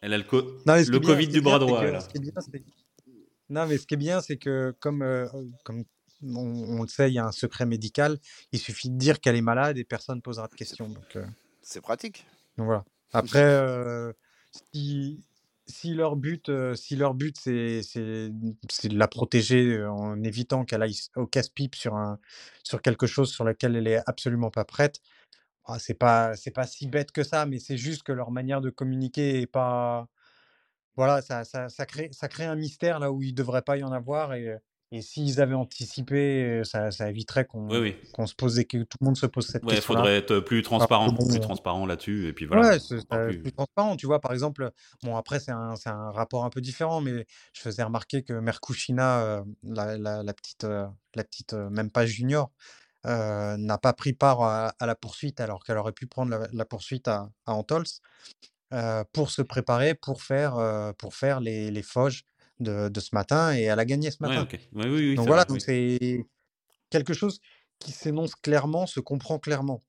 [0.00, 1.80] Elle a le, co- Non, le bien- Covid du bras droit.
[1.84, 2.32] que- bien,
[3.48, 5.28] Non, mais ce qui est bien, c'est que comme, euh,
[5.64, 5.84] comme
[6.24, 8.18] on, on le sait, il y a un secret médical.
[8.52, 10.88] Il suffit de dire qu'elle est malade et personne ne posera de questions.
[10.88, 11.24] Donc, euh,
[11.62, 12.26] C'est pratique.
[12.56, 12.84] donc voilà.
[13.12, 14.12] Après, euh,
[14.72, 15.22] si,
[15.72, 21.26] si leur but, si leur but c'est, de la protéger en évitant qu'elle aille au
[21.26, 22.18] casse-pipe sur un,
[22.62, 25.00] sur quelque chose sur lequel elle est absolument pas prête,
[25.64, 28.60] ah, c'est pas, c'est pas si bête que ça, mais c'est juste que leur manière
[28.60, 30.08] de communiquer est pas,
[30.96, 33.84] voilà, ça, ça, ça crée, ça crée un mystère là où il devrait pas y
[33.84, 34.56] en avoir et,
[34.94, 39.16] et s'ils avaient anticipé, ça, ça éviterait qu'on, Oui, se pose que tout le monde
[39.16, 40.00] se pose cette Ouais, il question-là.
[40.00, 42.28] faudrait être plus transparent, bon, plus transparent là-dessus.
[42.28, 42.68] Et puis voilà.
[42.68, 43.96] Ouais, c'est plus- plus transparent.
[43.96, 44.70] Tu vois, par exemple,
[45.02, 49.20] bon, après, c'est un, un rapport un peu différent, mais je faisais remarquer que Merkushina,
[49.22, 52.52] euh, la, la, la petite, euh, la petite euh, même pas junior,
[53.04, 56.64] n'a pas pris part à, à la poursuite alors qu'elle aurait pu prendre la, la
[56.66, 57.84] poursuite à, à Antols
[59.12, 62.24] pour se préparer pour faire, pour faire les, les Foges
[62.62, 64.40] de, de ce matin et elle a gagné ce Ouais, matin.
[64.40, 64.52] ok.
[64.72, 65.62] Ouais, oui, oui, Donc voilà, vrai, donc oui.
[65.62, 66.26] c'est
[66.90, 67.40] quelque chose
[67.80, 69.84] qui s'énonce clairement, se comprend clairement.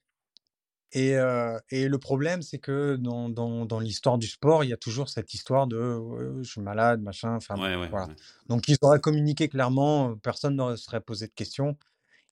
[0.91, 4.74] Et, euh, et le problème, c'est que dans, dans, dans l'histoire du sport, il y
[4.74, 5.99] a toujours cette histoire de
[6.43, 7.36] je suis malade, machin.
[7.36, 8.09] Enfin, Ouais, voilà.
[8.47, 11.78] Donc, ils auraient communiqué clairement, personne ne serait posé de questions.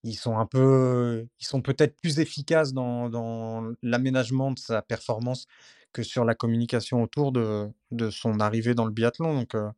[0.03, 5.47] Ils sont un peu, ils sont peut-être plus efficaces dans, dans l'aménagement de sa performance
[5.93, 9.35] que sur la communication autour de, de son arrivée dans le biathlon.
[9.35, 9.69] Donc, euh,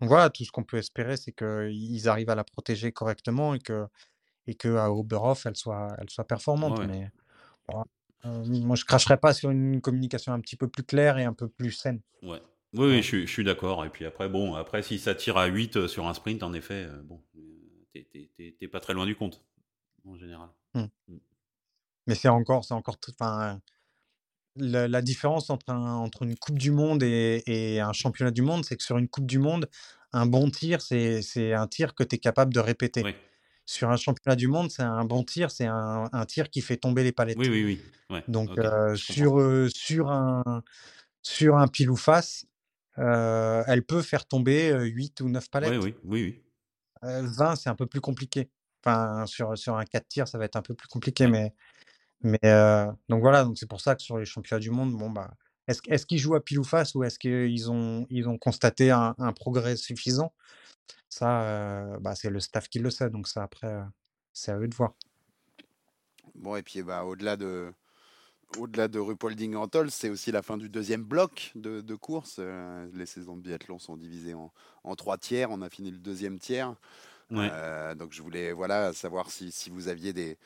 [0.00, 3.58] donc voilà, tout ce qu'on peut espérer, c'est qu'ils arrivent à la protéger correctement et
[3.58, 3.86] que,
[4.46, 6.78] et que à Oberhof, elle soit, elle soit performante.
[6.78, 6.86] Ouais.
[6.86, 7.10] Mais
[7.68, 7.84] bon,
[8.24, 11.32] euh, moi, je cracherais pas sur une communication un petit peu plus claire et un
[11.32, 12.00] peu plus saine.
[12.22, 12.40] Ouais.
[12.74, 13.84] Oui, oui, je, suis- je suis d'accord.
[13.84, 16.52] Et puis après, bon, après, si ça tire à 8 euh, sur un sprint, en
[16.52, 17.22] effet, euh, bon,
[17.92, 19.42] t'es- pas très loin du compte,
[20.06, 20.48] en général.
[20.74, 20.84] Hmm.
[21.08, 21.16] Mm.
[22.06, 23.60] Mais c'est encore, c'est encore, enfin,
[24.58, 28.42] la, la différence entre, un- entre une Coupe du Monde et, et un championnat du
[28.42, 29.68] monde, c'est que sur une Coupe du Monde,
[30.12, 33.02] un bon tir, c'est, un tir que tu es capable de répéter.
[33.04, 33.14] Oui,
[33.66, 36.76] Sur un championnat du monde, c'est un bon tir, c'est un, un tir qui fait
[36.78, 37.36] tomber les palettes.
[37.38, 37.80] oui, oui, oui.
[38.10, 40.62] Ouais, Donc, euh, sur, euh, sur, un,
[41.22, 42.46] sur un pile ou face,
[42.98, 45.82] euh, elle peut faire tomber euh, 8 ou 9 Oui, palettes.
[45.82, 46.42] oui, oui, oui.
[47.04, 48.48] Euh, 20, c'est un peu plus compliqué.
[48.84, 51.24] Enfin, sur, sur un 4 tirs, ça va être un peu plus compliqué.
[51.26, 51.30] Ouais.
[51.30, 51.54] Mais,
[52.22, 55.10] mais euh, donc voilà, donc c'est pour ça que sur les championnats du monde, bon,
[55.10, 55.30] bah,
[55.68, 59.14] est-ce, qu'ils jouent à pile ou face ou est-ce qu'ils ont, ils ont constaté un,
[59.18, 60.32] un progrès suffisant?
[61.08, 63.10] Ça, euh, bah, c'est le staff qui le sait.
[63.10, 63.82] Donc ça, après, euh,
[64.32, 64.94] c'est à eux de voir.
[66.34, 67.72] Bon, et puis bah, au-delà de,
[68.56, 72.36] au-delà de Rupolding Antol, c'est aussi la fin du deuxième bloc de, de course.
[72.38, 74.52] Euh, les saisons de biathlon sont divisées en,
[74.84, 75.50] en trois tiers.
[75.50, 76.74] On a fini le deuxième tiers.
[77.30, 77.50] Ouais.
[77.52, 80.38] Euh, donc je voulais voilà, savoir si, si vous aviez des,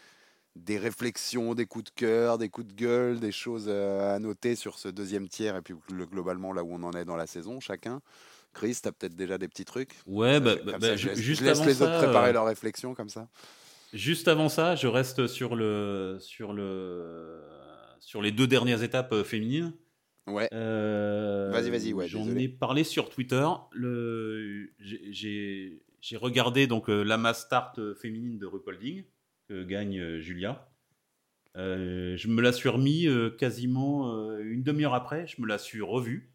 [0.56, 4.54] des réflexions, des coups de cœur, des coups de gueule, des choses euh, à noter
[4.54, 7.26] sur ce deuxième tiers et puis le- globalement là où on en est dans la
[7.26, 8.00] saison, chacun.
[8.52, 9.94] Chris, tu as peut-être déjà des petits trucs?
[10.06, 12.46] Ouais, bah, je- bah, bah, je juste laisse avant les ça, autres préparer euh, leurs
[12.46, 13.28] réflexions comme ça.
[13.94, 17.40] Juste avant ça, je reste sur le sur le
[18.00, 19.72] sur les deux dernières étapes euh, féminines.
[20.26, 20.48] Ouais.
[20.52, 23.46] Euh, Vas-y, vas-y, ouais, J'en ai parlé sur Twitter.
[23.72, 25.80] Le j'ai-
[26.16, 29.04] regardé donc la mass start féminine de Rupolding
[29.48, 30.68] que gagne euh, Julia.
[31.56, 35.26] Euh, je me la suis remis euh, quasiment euh, une demi-heure après.
[35.26, 36.30] Je me la suis revue.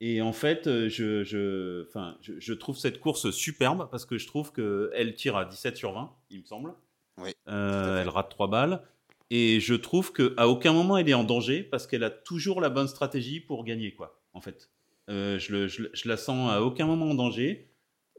[0.00, 4.26] Et en fait, je, je, enfin, je, je trouve cette course superbe parce que je
[4.26, 6.72] trouve qu'elle tire à 17 sur 20, il me semble.
[7.18, 8.82] Oui, elle rate 3 balles.
[9.28, 12.70] Et je trouve qu'à aucun moment elle est en danger parce qu'elle a toujours la
[12.70, 14.70] bonne stratégie pour gagner, quoi, en fait.
[15.08, 17.69] Je, le- je le- je la sens à aucun moment en danger.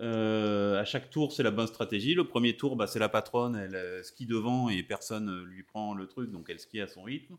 [0.02, 2.16] Euh, à chaque tour, c'est la bonne stratégie.
[2.16, 5.64] Le premier tour, bah, c'est la patronne, elle euh, skie devant et personne euh, lui
[5.64, 7.38] prend le truc, donc elle skie à son rythme.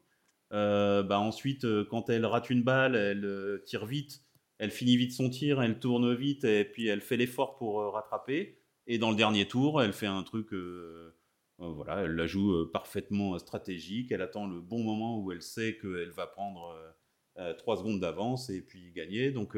[0.51, 4.23] Bah, ensuite, quand elle rate une balle, elle tire vite,
[4.59, 8.59] elle finit vite son tir, elle tourne vite et puis elle fait l'effort pour rattraper.
[8.87, 10.51] Et dans le dernier tour, elle fait un truc,
[11.57, 14.13] voilà, elle la joue parfaitement stratégique.
[14.13, 16.77] Elle attend le bon moment où elle sait qu'elle va prendre
[17.57, 19.31] 3 secondes d'avance et puis gagner.
[19.31, 19.57] Donc,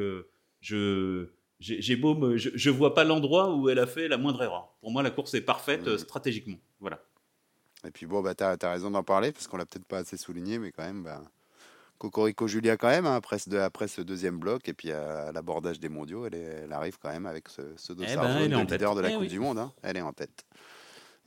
[0.61, 1.27] je
[1.59, 4.43] j'ai j'ai beau, me- je, je vois pas l'endroit où elle a fait la moindre
[4.43, 4.73] erreur.
[4.81, 6.57] Pour moi, la course est parfaite euh, stratégiquement.
[6.79, 6.99] Voilà.
[7.85, 10.17] Et puis bon, bah, tu as, raison d'en parler, parce qu'on l'a peut-être pas assez
[10.17, 11.21] souligné, mais quand même, bah,
[11.97, 15.79] Cocorico Julia quand même, hein, après, ce, après ce deuxième bloc, et puis à, l'abordage
[15.79, 18.43] des mondiaux, elle, est- elle arrive quand même avec ce, ce dossard ben, jaune elle
[18.45, 18.97] est de en leader tête.
[18.97, 19.27] de la Eh Coupe oui.
[19.27, 19.59] du Monde.
[19.59, 19.71] hein.
[19.83, 20.45] Elle est en tête.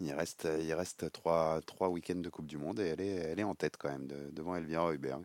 [0.00, 3.40] Il reste, il reste trois, trois week-ends de Coupe du Monde, et elle est, elle
[3.40, 5.22] est en tête quand même, de- devant Elvira Heuberg.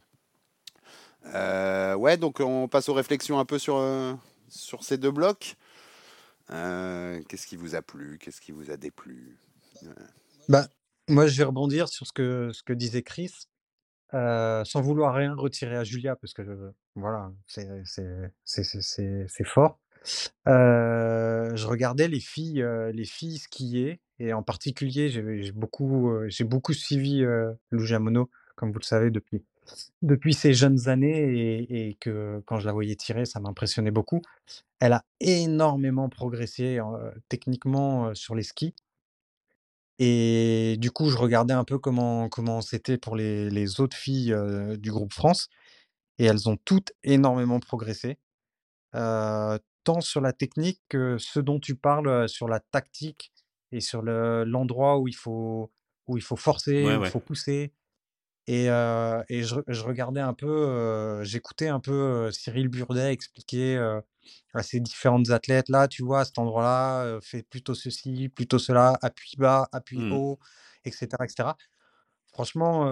[1.25, 4.13] Euh, ouais, donc on passe aux réflexions un peu sur, euh,
[4.53, 5.55] sur ces deux blocs.
[6.51, 8.17] Euh, Qu'est-ce qui vous a plu?
[8.19, 9.37] Qu'est-ce qui vous a déplu?
[10.49, 10.67] Bah,
[11.07, 13.33] moi, je vais rebondir sur ce que, ce que disait Chris,
[14.13, 19.79] euh, sans vouloir rien retirer à Julia, parce que voilà, c'est fort.
[20.47, 27.23] Euh, je regardais les filles, les filles skier, et en particulier, j'ai beaucoup, beaucoup suivi
[27.23, 29.43] euh, Lou Jamono, comme vous le savez, depuis,
[30.01, 34.21] depuis ses jeunes années, et, et que quand je la voyais tirer, ça m'impressionnait beaucoup.
[34.79, 38.73] Elle a énormément progressé euh, techniquement euh, sur les skis.
[39.99, 44.35] Et du coup, je regardais un peu comment comment c'était pour les les autres filles,
[44.79, 45.49] du groupe France
[46.19, 48.17] et elles ont toutes énormément progressé,
[48.91, 53.31] tant sur la technique que ce dont tu parles, sur la tactique
[53.71, 55.71] et sur le l'endroit où il faut
[56.07, 57.09] où il faut forcer, Ouais, où il ouais.
[57.09, 57.73] faut pousser
[58.47, 58.65] et
[59.29, 63.77] et je je regardais un peu, j'écoutais un peu, Cyril Burdet expliquer,
[64.53, 68.97] à ces différentes athlètes: «Là, tu vois, à cet endroit-là, fais plutôt ceci, plutôt cela,
[69.01, 70.09] appuie bas, appuie Mhm.
[70.09, 70.39] haut»
[70.85, 71.57] et cetera et cetera.
[72.33, 72.87] Franchement,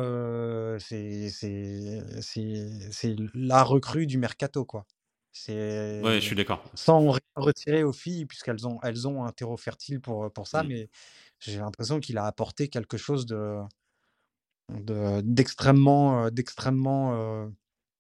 [0.79, 4.85] c'est c'est c'est c'est la recrue du mercato, quoi.
[6.01, 6.63] Ouais, je C'est suis d'accord.
[6.75, 10.63] sans rien retirer aux filles puisqu'elles ont elles ont un terreau fertile pour, pour ça,
[10.63, 10.65] Mm.
[10.65, 10.89] mais
[11.39, 13.59] j'ai l'impression qu'il a apporté quelque chose de-
[15.23, 17.47] d'extrêmement, euh, d'extrêmement euh,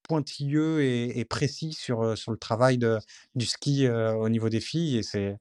[0.03, 2.97] pointilleux et, et précis sur, euh, sur le travail de,
[3.35, 4.97] du ski euh, au niveau des filles.
[4.97, 5.37] Et c'est,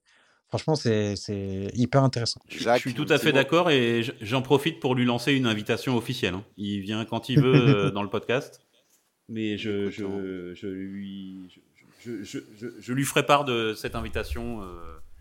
[0.48, 2.40] franchement, c'est, c'est hyper intéressant.
[2.48, 6.34] Je, suis tout à fait d'accord et j'en profite pour lui lancer une invitation officielle.
[6.34, 6.44] hein.
[6.56, 8.60] Il vient quand il veut dans le podcast,
[9.28, 11.48] mais je, je, je lui,
[12.00, 14.66] je, je, je, je lui ferai part de cette invitation euh,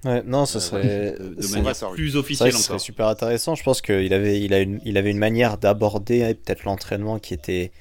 [0.06, 1.16] Ouais, non, ce euh, serait.
[1.20, 3.56] de manière plus officielle ce serait super intéressant.
[3.56, 7.34] Je pense qu'il avait, il a une, il avait une manière d'aborder peut-être l'entraînement qui
[7.34, 7.72] était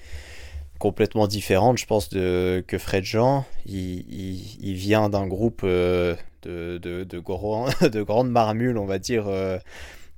[0.79, 3.45] complètement différente, je pense, de, que Fred Jean.
[3.67, 8.87] Il, il, il vient d'un groupe euh, de, de, de, grands- de grandes marmules, on
[8.87, 9.59] va dire, euh,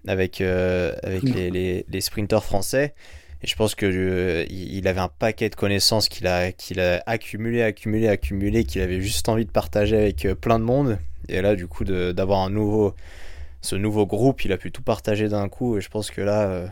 [0.06, 2.94] avec, euh, avec les, les, les sprinteurs français.
[3.42, 7.02] Et je pense que euh, il avait un paquet de connaissances qu'il a, qu'il a
[7.06, 10.98] accumulé, accumulé, accumulé, qu'il avait juste envie de partager avec euh, plein de monde.
[11.28, 12.94] Et là, du coup, d'avoir un nouveau,
[13.62, 15.78] ce nouveau groupe, il a pu tout partager d'un coup.
[15.78, 16.68] Et je pense que là, euh,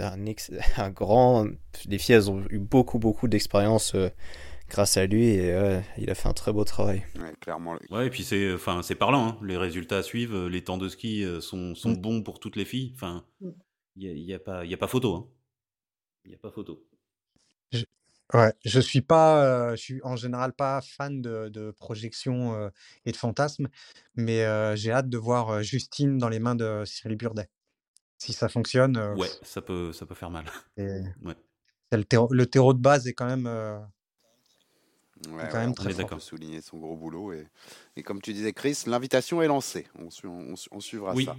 [0.00, 1.46] un, ex- un grand.
[1.88, 4.10] Les filles, elles ont eu beaucoup, beaucoup d'expérience euh,
[4.68, 5.24] grâce à lui.
[5.28, 5.54] Et
[5.96, 7.04] il a fait un très beau travail.
[7.18, 7.76] Ouais, clairement.
[7.90, 9.28] Ouais, et puis c'est, enfin, c'est parlant.
[9.28, 9.38] hein.
[9.42, 10.46] Les résultats suivent.
[10.46, 11.96] Les temps de ski sont, sont Mm.
[12.02, 12.92] bons pour toutes les filles.
[12.96, 13.48] Enfin, Mm.
[13.96, 15.14] il y a, y a pas, il y a pas photo.
[15.14, 15.26] hein.
[16.26, 16.84] Il y a pas photo.
[18.34, 22.70] Ouais, je suis pas, euh, je suis en général pas fan de, de projections euh,
[23.04, 23.68] et de fantasmes,
[24.16, 27.48] mais euh, j'ai hâte de voir Justine dans les mains de Cyril Burdet.
[28.18, 30.44] Si ça fonctionne, Ouais, ça peut, ça peut faire mal.
[30.76, 31.36] Ouais.
[31.92, 33.46] le, terreau, le terreau de base est quand même,
[35.30, 36.20] Ouais, quand même on très d'accord.
[36.20, 37.32] souligner son gros boulot.
[37.32, 37.46] Et,
[37.96, 39.86] et comme tu disais, Chris, l'invitation est lancée.
[39.98, 41.36] On, su- on su- on suivra Oui, ça.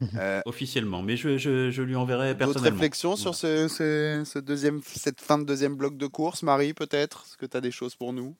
[0.16, 1.02] Euh, officiellement.
[1.02, 2.70] Mais je, je, je lui enverrai D'autres personnellement.
[2.78, 7.24] réflexions sur ce, ce- ce deuxième, cette fin de deuxième bloc de course, Marie, peut-être?
[7.26, 8.34] Est-ce que tu as des choses pour nous?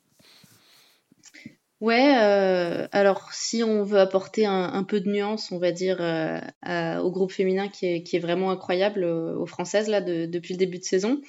[1.81, 5.99] Ouais, euh, alors si on veut apporter un, un peu de nuance, on va dire,
[6.01, 10.01] euh, à- au groupe féminin qui est, qui est vraiment incroyable, euh, aux Françaises, là,
[10.01, 11.21] de- depuis le début de saison.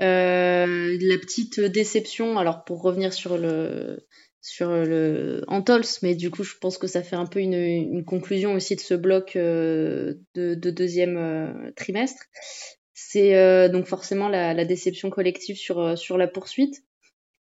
[0.00, 4.06] Euh, la petite déception, alors pour revenir sur le,
[4.40, 8.04] sur le Antols, mais du coup, je pense que ça fait un peu une, une
[8.04, 12.22] conclusion aussi de ce bloc euh, de, de deuxième euh, trimestre.
[12.94, 16.82] C'est euh, donc forcément la, la déception collective sur, euh, sur la poursuite.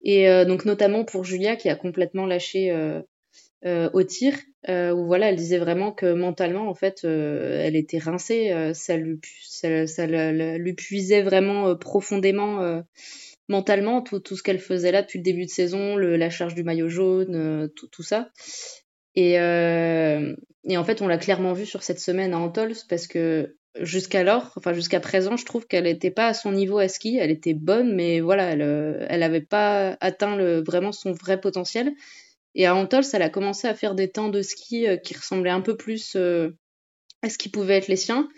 [0.02, 2.72] Et donc notamment pour Julia qui a complètement lâché
[3.64, 4.34] au tir,
[4.68, 8.74] euh, où voilà, elle disait vraiment que mentalement, en fait, euh, elle était rincée, euh,
[8.74, 10.06] ça lui, ça, ça
[10.76, 12.82] puisait vraiment profondément
[13.48, 16.88] mentalement tout, ce qu'elle faisait là depuis le début de saison, la charge du maillot
[16.88, 18.30] jaune, tout, tout ça.
[19.14, 23.56] Et, et en fait, on l'a clairement vu sur cette semaine à Antols parce que
[23.80, 27.18] jusqu'alors, enfin jusqu'à présent, je trouve qu'elle n'était pas à son niveau à ski.
[27.18, 31.92] Elle était bonne, mais voilà, elle, euh, elle avait pas atteint vraiment son vrai potentiel.
[32.58, 35.48] Et à Antols, elle a commencé à faire des temps de ski euh, qui ressemblaient
[35.48, 36.50] un peu plus euh,
[37.22, 38.28] à ce qui pouvait être les siens.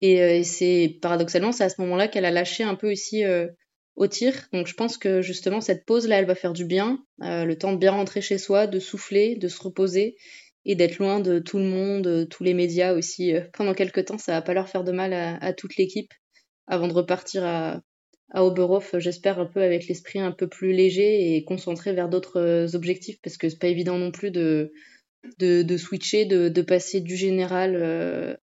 [0.00, 3.48] Et, euh, et c'est paradoxalement, c'est à ce moment-là qu'elle a lâché un peu euh,
[3.94, 4.48] au tir.
[4.54, 7.74] Donc je pense que justement cette pause là, elle va faire du bien, le temps
[7.74, 10.16] de bien rentrer chez soi, de souffler, de se reposer
[10.64, 14.18] et d'être loin de tout le monde, tous les médias aussi pendant quelques temps.
[14.18, 16.12] Ça va pas leur faire de mal à toute l'équipe
[16.66, 17.80] avant de repartir à,
[18.30, 22.40] à Oberhof, j'espère un peu avec l'esprit un peu plus léger et concentré vers d'autres
[22.40, 24.72] euh, objectifs parce que c'est pas évident non plus de
[25.40, 28.36] de, switcher, de, de passer du général euh,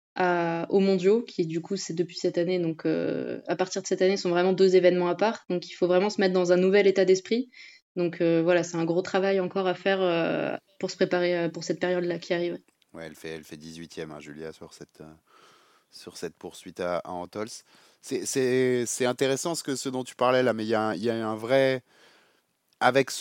[0.67, 4.01] aux mondiaux, qui du coup c'est depuis cette année, donc euh, à partir de cette
[4.01, 6.57] année sont vraiment deux événements à part, donc il faut vraiment se mettre dans un
[6.57, 7.49] nouvel état d'esprit.
[7.95, 12.19] Donc voilà, c'est un gros travail encore à faire pour se préparer pour cette période-là
[12.19, 12.57] qui arrive.
[12.91, 15.03] Ouais, elle fait, elle fait 18e, hein, Julia, sur cette,
[15.89, 17.47] sur cette poursuite à, à Antols.
[18.06, 21.28] C'est- intéressant ce, que, ce dont tu parlais là, mais il y a, y a
[21.28, 21.82] un vrai.
[22.82, 23.12] Avec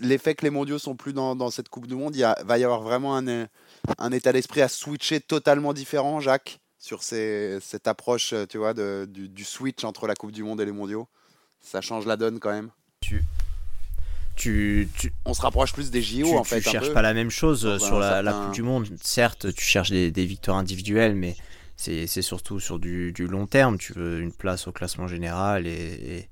[0.00, 2.64] l'effet que les mondiaux sont plus dans, dans cette Coupe du Monde, il va y
[2.64, 3.46] avoir vraiment un, euh,
[3.98, 8.74] un état d'esprit à switcher totalement différent, Jacques, sur ces- cette approche euh, tu vois,
[8.74, 11.06] de, du, du switch entre la Coupe du Monde et les mondiaux.
[11.60, 12.70] Ça change la donne quand même.
[13.00, 13.22] Tu,
[14.36, 16.56] tu, On se rapproche plus des JO tu, en tu fait.
[16.56, 16.92] un cherches peu.
[16.92, 18.88] pas la même chose sur un la, Coupe du Monde.
[19.00, 21.36] Certes, tu cherches des, des victoires individuelles, mais
[21.76, 23.78] c'est surtout sur du, du long terme.
[23.78, 26.28] Tu veux une place au classement général et,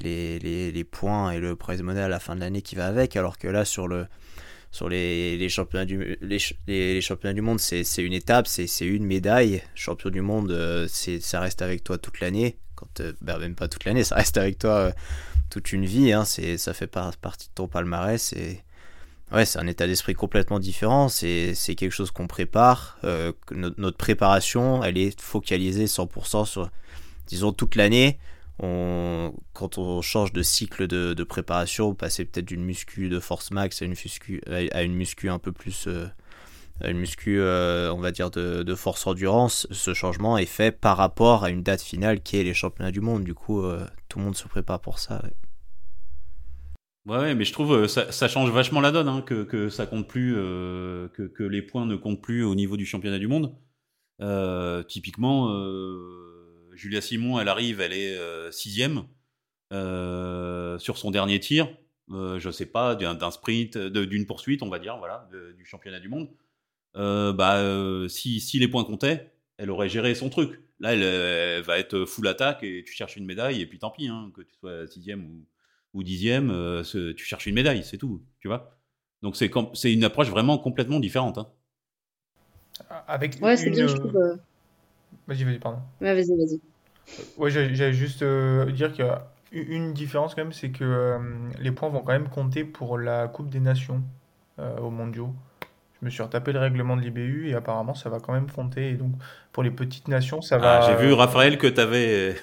[0.00, 3.16] les, les, points et le prize money à la fin de l'année qui va avec.
[3.16, 4.06] Alors que là, sur le
[4.70, 8.46] sur les, les championnats du les, ch- les, les championnats du monde, c'est une étape,
[8.46, 9.62] c'est une médaille.
[9.74, 12.58] Champion du monde, euh, ça reste avec toi toute l'année.
[13.00, 14.92] Euh, bah, même pas toute l'année, ça reste avec toi euh,
[15.50, 16.12] toute une vie.
[16.12, 16.24] Hein.
[16.24, 18.34] Ça fait par- partie de ton palmarès
[19.30, 21.08] Ouais, c'est un état d'esprit complètement différent.
[21.08, 22.98] C'est quelque chose qu'on prépare.
[23.04, 26.70] euh, notre préparation, elle est focalisée 100% sur,
[27.26, 28.18] disons, toute l'année.
[28.60, 33.84] Quand on change de cycle de, préparation, passer peut-être d'une muscu de force max à
[33.84, 34.40] une muscu,
[34.72, 36.06] à une muscu un peu plus, euh,
[36.82, 41.44] une muscu, euh, on va dire, de, force endurance, ce changement est fait par rapport
[41.44, 43.24] à une date finale qui est les championnats du monde.
[43.24, 43.62] Du coup,
[44.08, 45.22] tout le monde se prépare pour ça.
[47.08, 50.06] Ouais, mais je trouve euh, ça, ça change vachement la donne, hein, que, ça compte
[50.06, 53.56] plus, euh, que, les points ne comptent plus au niveau du championnat du monde.
[54.20, 55.48] Euh, typiquement,
[56.74, 59.04] Julia Simon, elle arrive, elle est sixième
[59.70, 61.68] sur son dernier tir.
[62.10, 66.28] Je sais pas d'un sprint, d'une poursuite, on va dire, voilà, du championnat du monde.
[66.94, 70.60] Bah, si, les points comptaient, elle aurait géré son truc.
[70.78, 73.90] Là, elle, elle va être full attaque et tu cherches une médaille et puis tant
[73.90, 75.46] pis, hein, que tu sois sixième ou,
[75.94, 78.78] ou dixième, euh, ce- tu cherches une médaille, c'est tout, tu vois.
[79.22, 79.50] Donc c'est
[79.92, 81.38] une approche vraiment complètement différente.
[81.38, 81.50] hein.
[83.06, 84.16] Avec Ouais, c'est bien, je euh, trouve.
[84.16, 84.36] euh,
[85.28, 85.80] Vas-y, vas-y, pardon.
[86.00, 86.60] Ouais, vas-y, vas-y.
[87.36, 91.18] Ouais, j'allais juste euh, dire qu'il y a une différence quand même, c'est que euh,
[91.60, 94.02] les points vont quand même compter pour la Coupe des Nations
[94.58, 95.34] euh, aux mondiaux.
[96.00, 98.90] Je me suis retapé le règlement de l'IBU et apparemment ça va quand même compter.
[98.90, 99.12] Et donc
[99.52, 100.66] pour les petites nations, ça va.
[100.66, 102.36] Ah, J'ai vu, Raphaël, que tu avais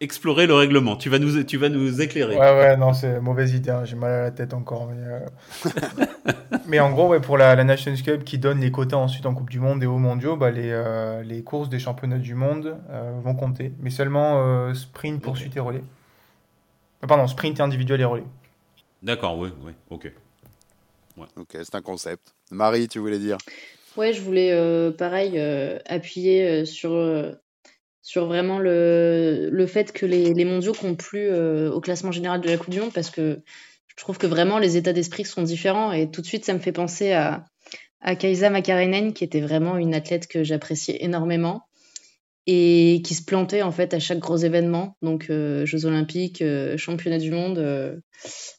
[0.00, 0.96] exploré le règlement.
[0.96, 2.36] Tu vas nous, tu vas nous éclairer.
[2.36, 4.88] Ouais, ouais, non, c'est mauvaise idée, hein, j'ai mal à la tête encore.
[4.88, 6.04] Mais, euh,
[6.66, 9.34] mais en gros, ouais, pour la, la Nations Cup qui donne les quotas ensuite en
[9.34, 12.76] Coupe du Monde et aux mondiaux, bah, les, euh, les courses des championnats du monde
[12.90, 13.72] euh, vont compter.
[13.80, 15.82] Mais seulement euh, sprint, poursuite et relais.
[17.02, 18.24] Euh, Pardon, sprint individuel et relais.
[19.02, 20.12] D'accord, oui, oui, ok.
[21.36, 22.34] Ok, c'est un concept.
[22.50, 23.38] Marie, tu voulais dire?
[23.96, 27.32] Ouais, je voulais euh, pareil euh, appuyer euh, sur, euh,
[28.06, 32.40] sur vraiment le, le fait que les, les mondiaux comptent plus euh, au classement général
[32.40, 33.40] de la Coupe du Monde parce que
[33.88, 36.60] je trouve que vraiment les états d'esprit sont différents et tout de suite ça me
[36.60, 37.44] fait penser à,
[38.00, 41.62] à Kaisa Makarenen qui était vraiment une athlète que j'appréciais énormément
[42.46, 46.76] et qui se plantait en fait à chaque gros événement, donc euh, Jeux Olympiques, euh,
[46.76, 47.58] Championnat du Monde.
[47.58, 47.96] euh,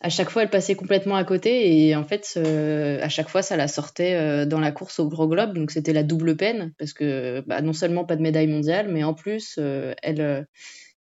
[0.01, 3.41] à chaque fois, elle passait complètement à côté et en fait, euh, à chaque fois,
[3.41, 5.53] ça la sortait dans la course au gros globe.
[5.53, 9.03] Donc c'était la double peine parce que bah, non seulement pas de médaille mondiale, mais
[9.03, 9.57] en plus,
[10.03, 10.47] elle,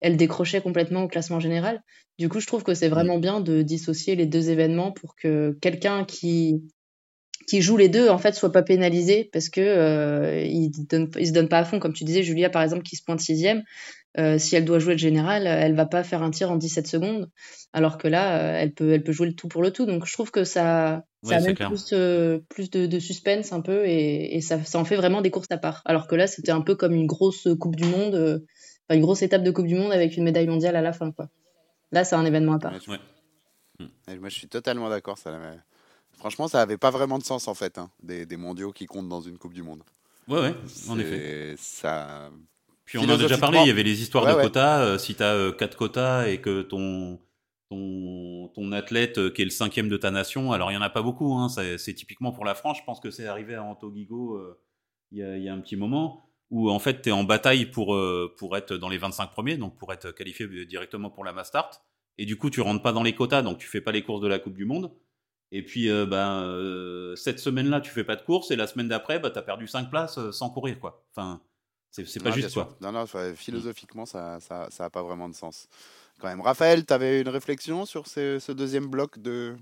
[0.00, 1.82] elle décrochait complètement au classement général.
[2.18, 5.56] Du coup, je trouve que c'est vraiment bien de dissocier les deux événements pour que
[5.60, 6.62] quelqu'un qui
[7.46, 11.26] qui joue les deux en fait soit pas pénalisé parce que euh, il donne il
[11.26, 11.78] se donne pas à fond.
[11.78, 13.62] Comme tu disais Julia par exemple qui se pointe sixième
[14.18, 16.86] euh, si elle doit jouer le général elle va pas faire un tir en 17
[16.86, 17.28] secondes
[17.72, 19.86] alors que là euh, elle peut elle peut jouer le tout pour le tout.
[19.86, 23.62] Donc je trouve que ça ça Ouais, amène plus euh, plus de, de suspense un
[23.62, 25.80] peu et, et ça, ça en fait vraiment des courses à part.
[25.86, 28.38] Alors que là c'était un peu comme une grosse coupe du monde euh,
[28.90, 31.28] une grosse étape de coupe du monde avec une médaille mondiale à la fin quoi.
[31.92, 32.72] Là c'est un événement à part.
[32.88, 35.18] Ouais, Moi, je suis totalement d'accord.
[35.18, 35.30] Ça,
[36.24, 39.10] Franchement, ça avait pas vraiment de sens en fait, hein, des, des mondiaux qui comptent
[39.10, 39.82] dans une Coupe du Monde.
[40.26, 40.54] Ouais, ouais,
[40.88, 41.54] en effet.
[41.58, 42.30] Ça...
[42.86, 44.42] Puis on en a déjà parlé, il y avait les histoires Ouais, de ouais.
[44.44, 44.84] quotas.
[44.86, 47.20] euh, si tu as quatre quotas et que ton,
[47.68, 50.82] ton, ton athlète euh, qui est le cinquième de ta nation, alors il n'y en
[50.82, 53.62] a pas beaucoup, hein, c'est typiquement pour la France, je pense que c'est arrivé à
[53.62, 54.58] Anto Guigo euh,
[55.12, 57.24] il y, a, il y a un petit moment, où en fait tu es en
[57.24, 61.22] bataille pour, euh, pour être dans les 25 premiers, donc pour être qualifié directement pour
[61.26, 61.82] la Mastart,
[62.16, 64.22] et du coup tu rentres pas dans les quotas, donc tu fais pas les courses
[64.22, 64.90] de la Coupe du Monde.
[65.56, 68.88] Et puis, euh, ben, euh, cette semaine-là, tu fais pas de course, et la semaine
[68.88, 70.80] d'après, bah, tu as perdu 5 places euh, sans courir.
[70.80, 71.04] quoi.
[71.12, 71.40] Enfin,
[71.92, 72.76] c'est c'est pas juste, quoi.
[72.80, 75.68] Non, non, philosophiquement, ça ça, ça a pas vraiment de sens.
[76.18, 76.40] Quand même.
[76.40, 79.56] Raphaël, tu avais une réflexion sur ce, ce deuxième bloc de,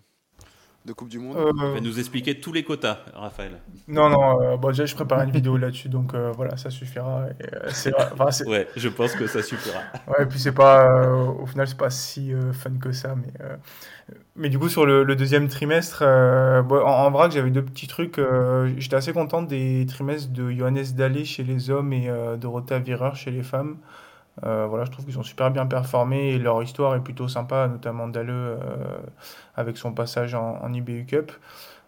[0.84, 3.60] de Coupe du Monde Euh, Il va nous expliquer tous les quotas, Raphaël.
[3.88, 7.26] non, non, euh, bon, déjà je prépare une vidéo là-dessus, donc euh, voilà, ça suffira.
[7.40, 7.68] Et, euh,
[8.12, 9.80] enfin, Ouais, je pense que ça suffira.
[10.08, 13.14] Ouais, et puis c'est pas, euh, au final, c'est pas si euh, fun que ça,
[13.14, 13.56] mais, euh,
[14.36, 17.64] mais du coup, sur le, le deuxième trimestre, euh, bon, en, en vrac, j'avais deux
[17.64, 18.18] petits trucs.
[18.18, 22.78] euh, j'étais assez content des trimestres de Johannes Dalé chez les hommes et euh, Dorota
[22.78, 23.76] Virer chez les femmes.
[24.44, 27.68] Euh, voilà, je trouve qu'ils ont super bien performé et leur histoire est plutôt sympa,
[27.68, 28.98] notamment Dalleux euh,
[29.56, 31.32] avec son passage en, IBU Cup.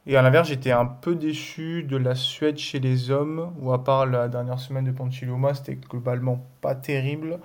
[0.06, 3.82] Et à l'inverse, j'étais un peu déçu de la Suède chez les hommes, où à
[3.82, 7.38] part la dernière semaine de Ponchiloma, c'était globalement pas terrible.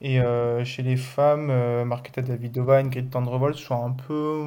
[0.00, 4.44] Et euh, chez les femmes, euh, Marketa Davidova, Ingrid Tendrevold sont un peu,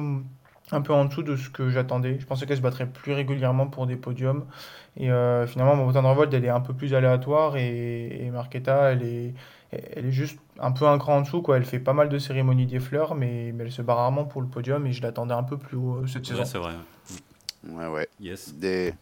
[0.72, 2.18] un peu en dessous de ce que j'attendais.
[2.18, 4.46] Je pensais qu'elles se battraient plus régulièrement pour des podiums.
[4.96, 5.08] Et
[5.46, 9.34] finalement, bon, Tendrevold, elle est un peu plus aléatoire et, et Marketa, elle est,
[9.72, 11.56] elle est juste un peu un cran en dessous, quoi.
[11.56, 14.40] Elle fait pas mal de cérémonies des fleurs, mais, mais elle se bat rarement pour
[14.40, 16.40] le podium et je l'attendais un peu plus haut euh, cette saison.
[16.40, 16.74] Ouais, c'est vrai.
[17.68, 18.08] Ouais, ouais.
[18.20, 18.54] Yes.
[18.54, 18.94] Des,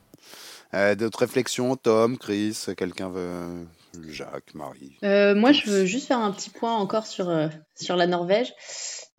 [0.75, 3.67] euh, d'autres réflexions, Tom, Chris, quelqu'un veut.
[4.11, 4.97] Jacques, Marie?
[5.03, 8.53] Euh, moi, je veux juste faire un petit point encore sur, euh, sur la Norvège.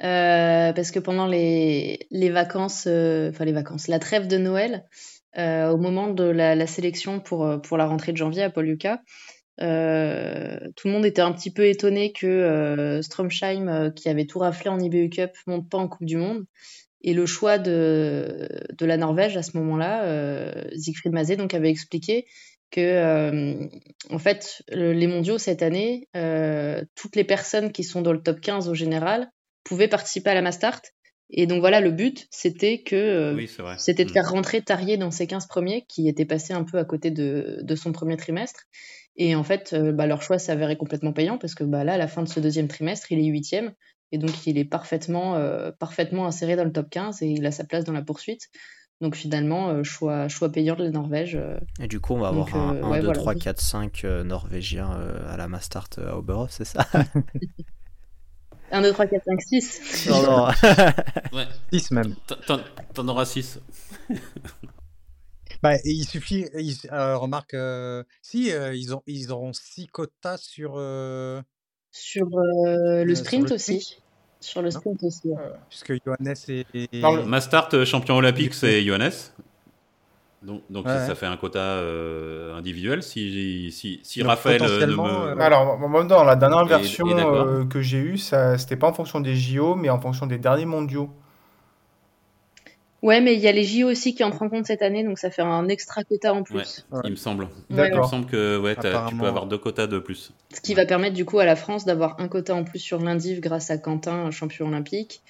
[0.01, 4.85] Euh, parce que pendant les, les vacances, euh, enfin les vacances, la trêve de Noël,
[5.37, 8.65] euh, au moment de la, la sélection pour, pour la rentrée de janvier à Paul
[8.65, 8.99] Lucas,
[9.61, 14.25] euh, tout le monde était un petit peu étonné que euh, Stromsheim, euh, qui avait
[14.25, 16.45] tout raflé en IBU Cup, monte pas en Coupe du Monde.
[17.01, 18.47] Et le choix de,
[18.77, 22.25] de la Norvège à ce moment-là, Siegfried Mazet donc avait expliqué
[22.71, 23.57] que
[24.09, 26.09] en fait les mondiaux cette année,
[26.95, 29.31] toutes les personnes qui sont dans le top 15 au général
[29.63, 30.81] pouvaient participer à la Mastart.
[31.29, 34.13] Et donc voilà, le but c'était que Oui, c'était de Mm.
[34.13, 37.59] faire rentrer Tarier dans ses 15 premiers qui étaient passés un peu à côté de,
[37.61, 38.65] de son premier trimestre.
[39.15, 41.97] Et en fait, euh, bah, leur choix s'avérait complètement payant parce que bah, là, à
[41.97, 43.73] la fin de ce deuxième trimestre, il est huitième.
[44.11, 47.51] Et donc, il est parfaitement, euh, parfaitement inséré dans le top 15 et il a
[47.51, 48.47] sa place dans la poursuite.
[49.01, 51.35] Donc, finalement, euh, choix, choix payant de la Norvège.
[51.35, 51.59] euh.
[51.81, 53.19] Et du coup, on va Donc, avoir un euh, 1, ouais, 2, voilà.
[53.21, 56.85] 3, 4, 5 euh, Norvégiens euh, à la Mastart euh, à Oberhof, c'est ça?
[58.71, 60.07] 1, 2, 3, 4, 5, 6.
[60.09, 60.47] Non, non.
[61.33, 61.47] Ouais.
[61.71, 62.15] 6 même.
[62.27, 62.59] T'en- T'en
[62.93, 63.59] t'en auras 6.
[65.61, 69.87] Bah, et il suffit, il- euh, remarque, euh, si, euh, ils, ont, ils auront 6
[69.87, 70.75] quotas sur.
[70.77, 71.41] euh,
[71.91, 73.97] Sur euh, le sur sprint le aussi.
[74.39, 74.79] Sur le Non?
[74.79, 75.27] sprint aussi.
[75.27, 75.37] ouais.
[75.69, 76.65] puisque Johannes est.
[76.93, 79.11] est- Dans le- Mastart, euh, champion olympique, c'est Johannes.
[80.41, 83.03] Donc, donc Ouais, ça, fait un quota euh, individuel.
[83.03, 84.93] Si, si, si Donc, Raphaël euh, ne
[85.35, 85.41] me.
[85.41, 88.77] Alors, en même temps, la dernière Et- version et euh, que j'ai eue, ça, c'était
[88.77, 91.09] pas en fonction des JO, mais en fonction des derniers mondiaux.
[93.01, 95.19] Ouais, mais il y a les JO aussi qui entrent en compte cette année, donc
[95.19, 96.85] ça fait un extra quota en plus.
[96.91, 97.01] Ouais, Ouais.
[97.05, 97.45] il me semble.
[97.69, 100.33] Ouais, Il me semble que ouais, tu peux avoir deux quotas de plus.
[100.53, 102.99] Ce qui va permettre du coup à la France d'avoir un quota en plus sur
[102.99, 105.21] l'indiv grâce à Quentin, champion olympique,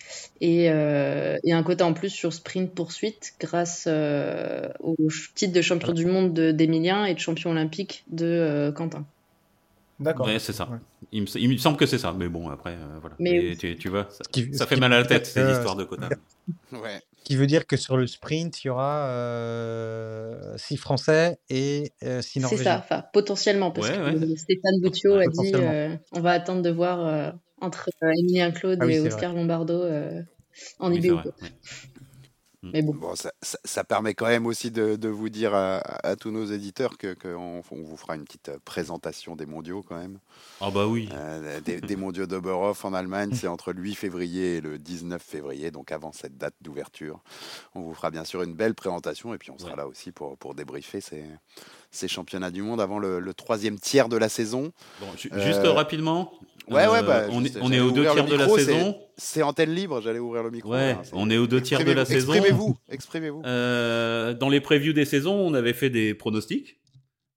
[0.42, 4.96] et, euh, et un quota en plus sur sprint poursuite grâce euh, au
[5.36, 9.06] titre de champion du monde de- d'Emilien et de champion olympique de euh, Quentin.
[10.00, 10.26] D'accord.
[10.28, 10.64] Ouais, c'est ça.
[10.72, 10.78] Ouais.
[11.12, 12.16] Il, me, il me semble que c'est ça.
[12.18, 13.16] Mais bon, après, euh, voilà.
[13.20, 15.42] Mais tu, tu vois, ça, qui- ça ce fait qui mal à la tête, ces
[15.42, 16.10] que- histoires de quotas.
[16.72, 17.02] Ouais.
[17.24, 19.06] Qui veut dire que sur le sprint, il y aura
[20.58, 22.64] 6 Français et 6 C'est Norvégiens.
[22.64, 24.36] ça, enfin potentiellement, parce Ouais, que ouais.
[24.38, 28.52] Stéphane Boutiot Ouais, a dit euh, on va attendre de voir euh, entre euh, Emilien
[28.52, 30.22] Claude Ah oui, et c'est Oscar Lombardo euh,
[30.80, 31.18] en Oui, c'est IBU.
[32.62, 32.94] Mais bon.
[32.94, 36.30] Bon, ça, ça- ça permet quand même aussi de, de vous dire à, à tous
[36.32, 40.20] nos éditeurs que qu'on on vous fera une petite euh, présentation des mondiaux quand même.
[40.60, 41.08] Ah bah oui.
[41.14, 45.22] Euh, des, des mondiaux d'Oberhof en Allemagne, c'est entre le 8 février et le 19
[45.24, 47.22] février, donc avant cette date d'ouverture.
[47.76, 49.78] On vous fera bien sûr une belle présentation et puis on sera Ouais.
[49.78, 51.24] là aussi pour, pour débriefer ces,
[51.92, 54.72] ces championnats du monde avant le, le troisième tiers de la saison.
[55.00, 56.32] Bon, ju- Euh, juste rapidement.
[56.68, 59.00] Ouais, ouais, euh, bah, on, est, on est aux deux tiers de la saison.
[59.18, 60.72] C'est antenne libre, j'allais ouvrir le micro.
[60.72, 62.32] Ouais, c'est- on est aux deux tiers de la saison.
[62.34, 63.42] Exprimez-vous, exprimez-vous.
[63.44, 66.80] Euh, dans les previews des saisons, on avait fait des pronostics.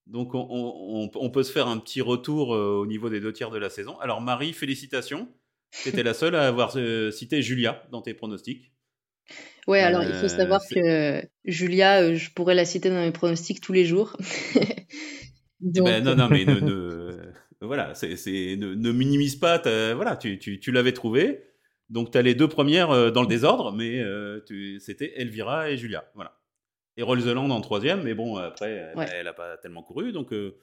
[0.06, 3.20] Donc on, on- on- on peut se faire un petit retour euh, au niveau des
[3.20, 3.98] deux tiers de la saison.
[4.00, 5.28] Alors Marie, félicitations.
[5.82, 6.72] Tu étais la seule à avoir
[7.12, 8.70] cité Julia dans tes pronostics.
[9.68, 13.12] Ouais, alors il faut Euh, savoir que Julia, euh, je pourrais la citer dans mes
[13.12, 14.16] pronostics tous les jours.
[14.56, 14.60] Eh
[15.60, 19.58] Donc, ben, non, non, mais ne, ne- voilà, c'est, c'est- ne, ne minimise pas.
[19.60, 21.44] ta- voilà, tu, tu, tu l'avais trouvé.
[21.90, 24.40] Donc tu as les deux premières euh, dans le désordre, mais euh,
[24.80, 26.04] c'était Elvira et Julia.
[26.14, 26.38] Voilà.
[26.96, 29.06] Et Rolzeland en troisième, mais bon, après, elle- Ouais.
[29.14, 30.10] elle n'a pas tellement couru.
[30.12, 30.56] Donc euh,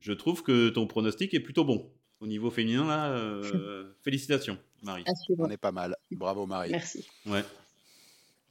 [0.00, 1.92] je trouve que ton pronostic est plutôt bon.
[2.20, 5.04] Au niveau féminin, là, euh, félicitations, Marie.
[5.38, 5.96] On est pas mal.
[6.12, 6.70] Bravo Marie.
[6.70, 7.06] Merci.
[7.26, 7.42] Ouais.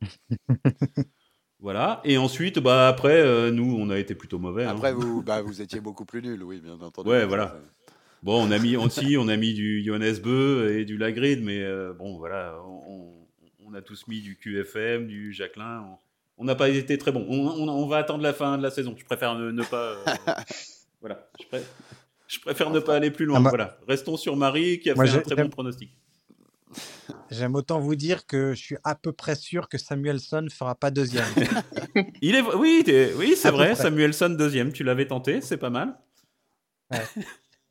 [1.60, 2.02] voilà.
[2.04, 4.66] Et ensuite, bah, après, euh, nous, on a été plutôt mauvais.
[4.66, 4.72] hein.
[4.76, 7.10] Après, vous, bah, vous étiez beaucoup plus nul, oui, bien entendu.
[7.10, 7.48] Ouais, voilà.
[7.50, 7.60] ça-
[8.24, 11.62] Bon, on a mis aussi, on a mis du Johannes Beu et du Lagrid, mais
[11.62, 13.12] euh, bon, voilà, on,
[13.68, 15.82] on a tous mis du QFM, du Jacqueline.
[16.38, 17.26] On- n'a pas été très bon.
[17.30, 18.96] On, on- on va attendre la fin de la saison.
[18.98, 19.92] Je préfère ne, ne pas.
[19.92, 20.06] euh,
[21.02, 21.28] voilà.
[21.40, 21.64] Je, pré-
[22.28, 23.38] je préfère ne pas aller plus loin.
[23.46, 23.78] Ah, Voilà.
[23.88, 25.92] Restons sur Marie qui a Moi, fait un très bon pronostic.
[27.32, 30.92] J'aime autant vous dire que je suis à peu près sûr que Samuelson fera pas
[30.92, 31.26] deuxième.
[32.22, 32.84] Il est, oui,
[33.18, 33.76] oui, c'est vrai.
[33.76, 34.72] Samuelson deuxième.
[34.74, 35.98] Tu l'avais tenté, c'est pas mal.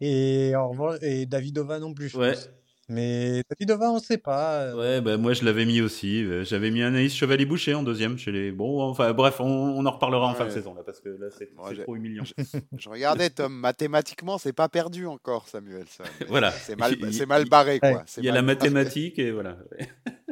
[0.00, 2.32] et, en revanche- et Davidova non plus, je Ouais.
[2.32, 2.48] pense.
[2.88, 4.60] Mais Davidova, on sait pas.
[4.62, 6.22] euh, Ouais, bah, moi je l'avais mis aussi.
[6.24, 8.52] Euh, J'avais mis Anaïs Chevalier-Boucher en deuxième chez les.
[8.52, 11.28] Bon, enfin bref, on, on en reparlera en fin de saison là parce que là
[11.30, 12.24] c'est Ouais, trop humiliant.
[12.78, 15.86] Je regardais, Tom, mathématiquement, c'est pas perdu encore, Samuel.
[15.88, 16.04] ça.
[16.28, 16.50] Voilà.
[16.50, 18.04] C'est mal, c'est barré, quoi.
[18.18, 19.56] Il y a la mathématique et voilà.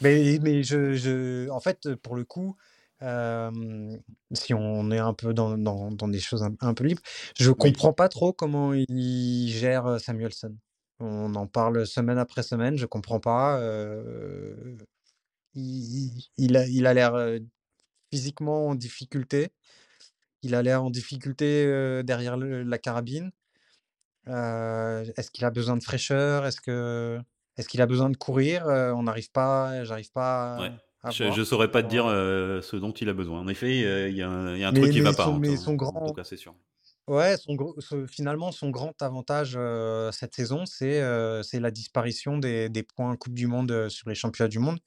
[0.00, 2.56] Mais, mais je, je, en fait, pour le coup,
[3.02, 3.50] euh,
[4.32, 7.02] si on est un peu dans, dans, dans des choses un, un peu libres,
[7.38, 10.56] je comprends pas trop comment il gère Samuelson.
[11.04, 13.58] On en parle semaine après semaine, je comprends pas.
[13.60, 14.76] euh,
[15.54, 17.14] il, il a, il a l'air
[18.10, 19.48] physiquement en difficulté.
[20.42, 21.64] Il a l'air en difficulté
[22.04, 23.30] derrière le- la carabine.
[24.28, 26.46] Euh, est-ce qu'il a besoin de fraîcheur?
[26.46, 27.18] Est-ce que,
[27.56, 28.66] est-ce qu'il a besoin de courir?
[28.66, 30.70] On n'arrive pas, j'arrive pas Ouais.
[31.02, 33.40] à Je, je saurais pas te dire euh, ce dont il a besoin.
[33.40, 35.12] En effet, euh, il y a un, il y a un Mais- truc qui va
[35.12, 35.24] pas.
[35.24, 36.54] son- mais tout- son en grand- tout cas, c'est sûr.
[37.12, 41.70] Ouais, son gros- ce- finalement, son grand avantage euh, cette saison, c'est euh, c'est la
[41.70, 44.78] disparition des, des points Coupe du Monde euh, sur les championnats du monde.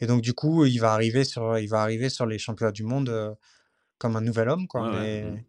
[0.00, 2.84] Et donc, du coup, il va arriver sur, il va arriver sur les championnats du
[2.84, 3.34] monde euh,
[3.98, 4.82] comme un nouvel homme, quoi.
[4.82, 5.30] Ouais, ouais.
[5.32, 5.44] Mais.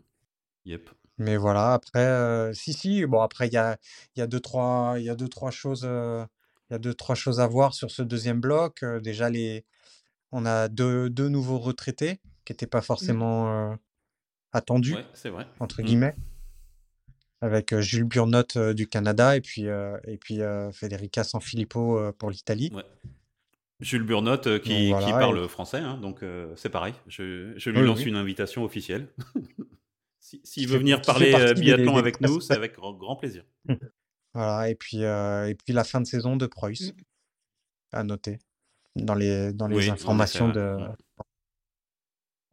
[0.65, 0.89] Yep.
[1.19, 3.77] mais voilà, après, euh, si, si, bon, après, il y a,
[4.15, 6.25] il y a deux, trois, il y a deux, trois choses, euh,
[6.69, 8.81] il y a deux, trois choses à voir sur ce deuxième bloc.
[8.83, 9.63] Euh, déjà, les,
[10.31, 13.75] on a deux, deux nouveaux retraités qui n'étaient pas forcément euh,
[14.55, 15.45] attendus, Ouais, c'est vrai.
[15.59, 15.85] entre Mm.
[15.85, 16.15] guillemets,
[17.41, 20.39] avec euh, Jules Burnot euh, du Canada et puis, euh, et puis
[20.73, 22.71] Federica Sanfilippo pour l'Italie.
[22.73, 22.83] Ouais.
[23.81, 26.21] Jules Burnot qui, Donc qui voilà, parle et- français, hein, donc
[26.55, 26.93] c'est pareil.
[27.07, 28.05] Je, je lui Oui, lance oui.
[28.05, 29.07] une invitation officielle.
[30.21, 33.43] Si- S'il veut venir parler des- biathlon des avec nous, c'est avec grand, plaisir.
[34.33, 36.93] Voilà, et puis, euh, et puis la fin de saison de Preuss,
[37.91, 38.39] à noter
[38.95, 40.77] dans les, dans les Oui, informations de.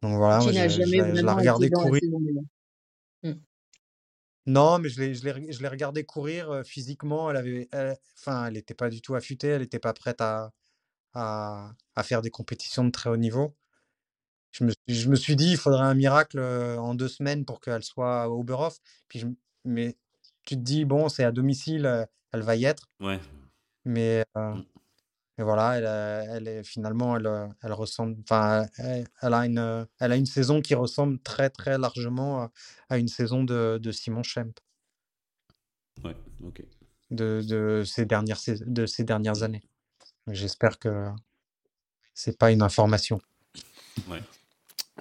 [0.03, 1.21] Donc voilà, moi, je, je je
[1.71, 2.01] la courir.
[2.01, 3.33] saison déjà.
[4.45, 7.31] Non, mais je l'ai, je l'ai, reg- je l'ai regardé courir physiquement.
[7.31, 9.47] Elle avait, elle- enfin, elle n'était pas du tout affûtée.
[9.47, 10.51] Elle n'était pas prête à,
[11.13, 13.55] à, à faire des compétitions de très haut niveau.
[14.51, 17.61] Je me, suis- je me suis dit, il faudrait un miracle en deux semaines pour
[17.61, 18.79] qu'elle soit au Oberhof.
[19.07, 19.27] Puis je,
[19.63, 19.95] mais
[20.45, 22.89] tu te dis, bon, c'est à domicile, elle va y être.
[22.99, 23.21] Ouais.
[23.85, 24.55] Mais, euh,
[25.43, 29.45] Mais voilà, elle, a- elle est, finalement, elle, euh, elle ressemble, enfin, elle, elle a
[29.45, 32.51] une, euh, elle a une saison qui ressemble très, très largement à,
[32.87, 34.53] à une saison de, de Simon Schemp
[36.01, 36.15] Ouais,
[36.45, 36.63] ok.
[37.11, 39.63] de, de ces dernières, de ces dernières années.
[40.27, 41.09] J'espère que
[42.13, 43.19] c'est pas une information.
[44.07, 44.21] Ouais.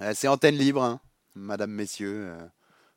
[0.00, 1.00] Euh, c'est antenne libre, hein.
[1.36, 2.30] madame, messieurs.
[2.32, 2.48] euh,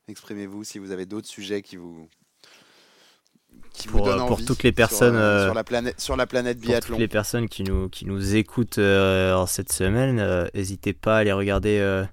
[0.07, 2.09] Exprimez-vous si vous avez d'autres sujets qui vous
[3.76, 5.99] qui vous Pour, euh, pour envie toutes les sur, personnes, euh, euh, sur la planète
[6.01, 6.95] sur la planète Pour biathlon.
[6.95, 11.15] toutes les personnes qui nous, qui nous écoutent euh, en cette semaine, euh, n'hésitez pas
[11.17, 12.03] à aller regarder euh,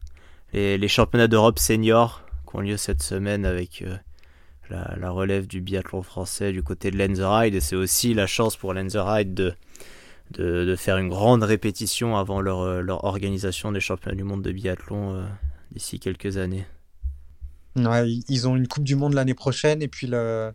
[0.52, 3.96] les, les championnats d'Europe seniors qui ont lieu cette semaine avec euh,
[4.70, 7.54] la, la relève du biathlon français du côté de Lenzerheide.
[7.54, 9.54] Et c'est aussi la chance pour Lenzerheide de,
[10.32, 14.42] de, de faire une grande répétition avant leur, euh, leur organisation des championnats du monde
[14.42, 15.22] de biathlon euh,
[15.72, 16.66] d'ici quelques années.
[17.76, 20.52] Ouais, ils ont une Coupe du Monde l'année prochaine et puis le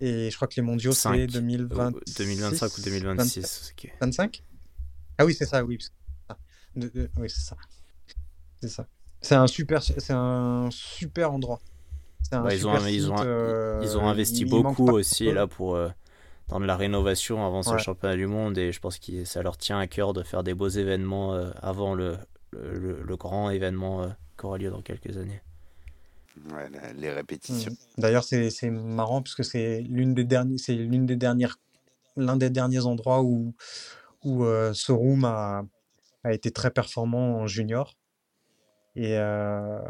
[0.00, 1.26] et je crois que les mondiaux c'est Cinq.
[1.30, 3.72] 2020 Ou 2025 ou 2026.
[3.76, 3.92] ok.
[4.00, 4.42] 25
[5.18, 5.78] Ah oui, c'est ça, oui.
[6.28, 6.36] ah,
[6.76, 7.56] de- de- oui, c'est ça.
[8.60, 8.86] C'est ça.
[9.20, 9.80] C'est un super,
[10.10, 11.60] un super endroit.
[12.32, 15.30] Un Ouais, ils, ont, super ils, ont, site, ils ont euh, investi il- beaucoup aussi
[15.30, 15.88] là pour euh,
[16.48, 17.78] dans de la rénovation avant ce Ouais.
[17.78, 20.54] championnat du monde et je pense que ça leur tient à cœur de faire des
[20.54, 22.16] beaux événements euh, avant le,
[22.52, 25.40] le, grand événement euh, qui aura lieu dans quelques années.
[26.96, 27.72] Les répétitions.
[27.72, 28.00] Mm.
[28.00, 31.46] D'ailleurs, c'est marrant parce que c'est l'une des dernières, c'est des
[32.16, 33.54] l'un des derniers endroits où
[34.24, 35.64] où euh, Sorum a
[36.32, 37.94] été très performant en junior
[38.96, 39.80] et euh,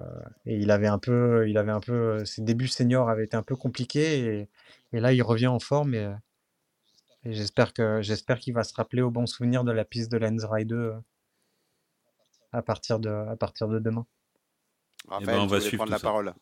[0.46, 3.42] et il avait un peu, il avait un peu, ses débuts seniors avaient été un
[3.42, 4.48] peu compliqués
[4.92, 6.10] et, là il revient en forme et,
[7.24, 10.68] j'espère que j'espère qu'il va se rappeler au bon souvenir de la piste de Lenzride
[10.68, 10.94] 2 euh,
[12.52, 14.06] à partir de à partir de demain.
[15.08, 16.04] Raphaël, ben, on va suivre prendre la ça.
[16.04, 16.34] parole.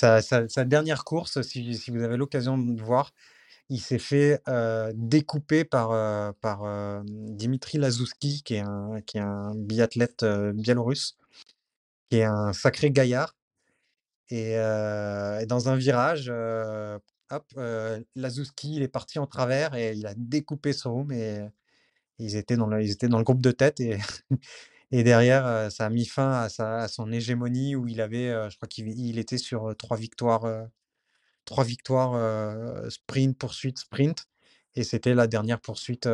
[0.00, 3.12] Sa, sa- sa dernière course, si, si vous avez l'occasion de voir,
[3.70, 9.18] il s'est fait euh, découper par, euh, par euh, Dimitri Lazouski, qui est un, qui
[9.18, 11.16] est un biathlète euh, biélorusse,
[12.10, 13.36] qui est un sacré gaillard.
[14.30, 16.98] Et, euh, et dans un virage, euh,
[17.30, 21.46] hop, euh, Lazouski, il est parti en travers et il a découpé Sorum et
[22.18, 23.98] ils étaient dans le, ils étaient dans le groupe de tête et,
[24.96, 28.28] et derrière, euh, ça a mis fin à, sa, à son hégémonie où il avait,
[28.28, 30.46] euh, je crois qu'il il était sur euh, trois victoires,
[31.44, 32.12] trois victoires
[32.90, 34.26] sprint, poursuite, sprint.
[34.76, 36.08] Et c'était la dernière poursuite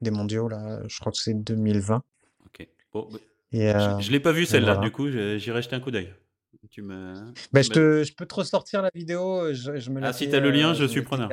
[0.00, 2.02] des mondiaux, là, je crois que c'est 2020.
[2.46, 2.66] Ok.
[2.94, 3.18] Bon, bah,
[3.52, 4.88] Et, euh, je je l'ai pas vu celle-là, voilà.
[4.88, 6.14] du coup, j'irai jeter un coup d'œil.
[6.70, 7.12] Tu me.
[7.52, 9.52] bah, tu je, te, je peux te ressortir la vidéo.
[9.52, 11.28] Je, je me Ah, si l'étais, t'as le lien, je suis preneur.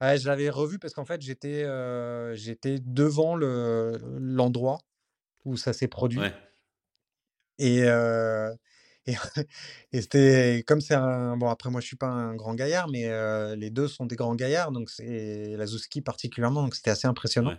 [0.00, 4.80] Ouais, je l'avais revu parce qu'en fait, j'étais euh, j'étais devant le, l'endroit
[5.44, 6.20] où ça s'est produit.
[6.20, 6.34] Ouais.
[7.58, 8.52] Et, euh,
[9.06, 9.14] et,
[9.92, 13.06] et c'était comme c'est un bon après moi je suis pas un grand gaillard mais
[13.06, 17.50] euh, les deux sont des grands gaillards donc c'est Lazowski particulièrement donc c'était assez impressionnant
[17.50, 17.58] Ouais.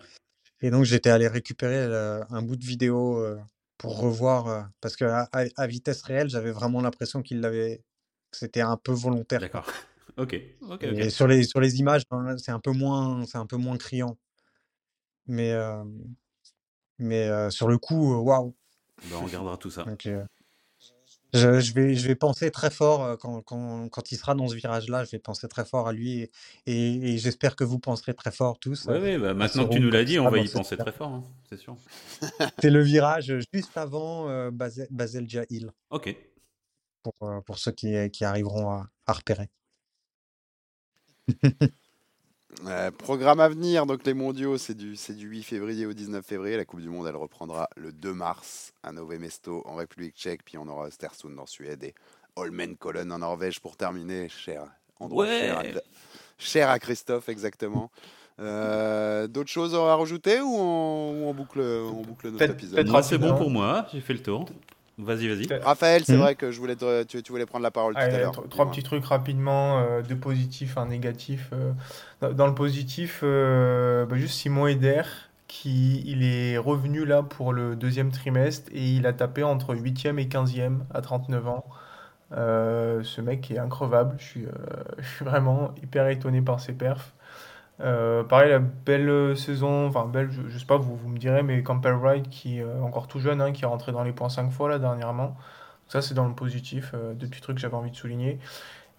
[0.61, 1.83] et donc j'étais allé récupérer
[2.29, 3.39] un bout de vidéo euh,
[3.77, 7.83] pour revoir parce que à, vitesse réelle j'avais vraiment l'impression qu'il l'avait
[8.31, 9.39] c'était un peu volontaire.
[9.39, 9.71] D'accord.
[10.15, 10.39] Ok.
[10.69, 10.83] Ok.
[10.83, 11.09] et Ok.
[11.09, 14.15] sur les sur les images hein, c'est un peu moins c'est un peu moins criant
[15.25, 15.53] mais
[17.03, 18.55] mais euh, sur le coup waouh
[19.09, 19.83] Ben, on regardera tout ça.
[19.83, 20.23] donc, euh,
[21.33, 24.55] Je, je vais, je vais penser très fort quand, quand, quand il sera dans ce
[24.55, 25.03] virage-là.
[25.03, 26.31] Je vais penser très fort à lui et,
[26.67, 28.85] et- et j'espère que vous penserez très fort tous.
[28.87, 31.23] Oui, bah, maintenant que tu nous l'as dit, on va y penser très fort, hein,
[31.49, 31.75] c'est sûr.
[32.61, 36.15] C'est le virage juste avant Basel, Basel Hill Ok.
[37.01, 39.49] pour, pour ceux qui, qui arriveront à, à repérer.
[42.67, 46.25] Euh, programme à venir, donc les mondiaux, c'est du, c'est du 8 février au 19
[46.25, 46.55] février.
[46.57, 50.41] La Coupe du Monde, elle reprendra le 2 mars à Nové Mesto en République tchèque.
[50.45, 51.93] Puis on aura Östersund en Suède et
[52.35, 54.29] Holmenkollen en Norvège pour terminer.
[54.29, 54.65] Cher
[54.99, 55.39] endroit Ouais.
[55.41, 55.63] cher, à,
[56.37, 57.91] cher à Christophe, exactement.
[58.39, 63.03] Euh, D'autres choses à rajouter ou on, ou on boucle, on boucle notre épisode?
[63.03, 63.85] c'est bon pour moi.
[63.91, 64.45] J'ai fait le tour.
[64.97, 65.47] Vas-y, vas-y.
[65.47, 66.19] Fait- Raphaël, c'est Mhm.
[66.19, 68.31] vrai que je voulais te- tu, tu voulais prendre la parole tout à l'heure.
[68.31, 71.49] tro- trois petits trucs rapidement, euh, deux positifs, un négatif.
[71.53, 71.73] euh.
[72.21, 75.01] Dans, dans le positif, euh, bah, juste Simon Eder,
[75.47, 80.19] qui il est revenu là pour le deuxième trimestre et il a tapé entre 8e
[80.19, 81.65] et 15e à 39 ans.
[82.33, 84.49] Euh, ce mec est increvable, je suis, euh,
[84.99, 87.13] je suis vraiment hyper étonné par ses perfs.
[87.81, 91.43] Euh, pareil, la belle saison, enfin belle, je, je sais pas, vous, vous me direz,
[91.43, 94.11] mais Campbell Wright qui est euh, encore tout jeune, hein, qui est rentré dans les
[94.13, 95.35] points 5 fois là dernièrement.
[95.87, 98.39] Ça, c'est dans le positif, euh, deux petits trucs que j'avais envie de souligner.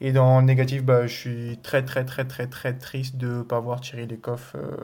[0.01, 3.43] Et dans le négatif, bah, je suis très très très très très triste de ne
[3.43, 4.77] pas voir Thierry Lecoff euh,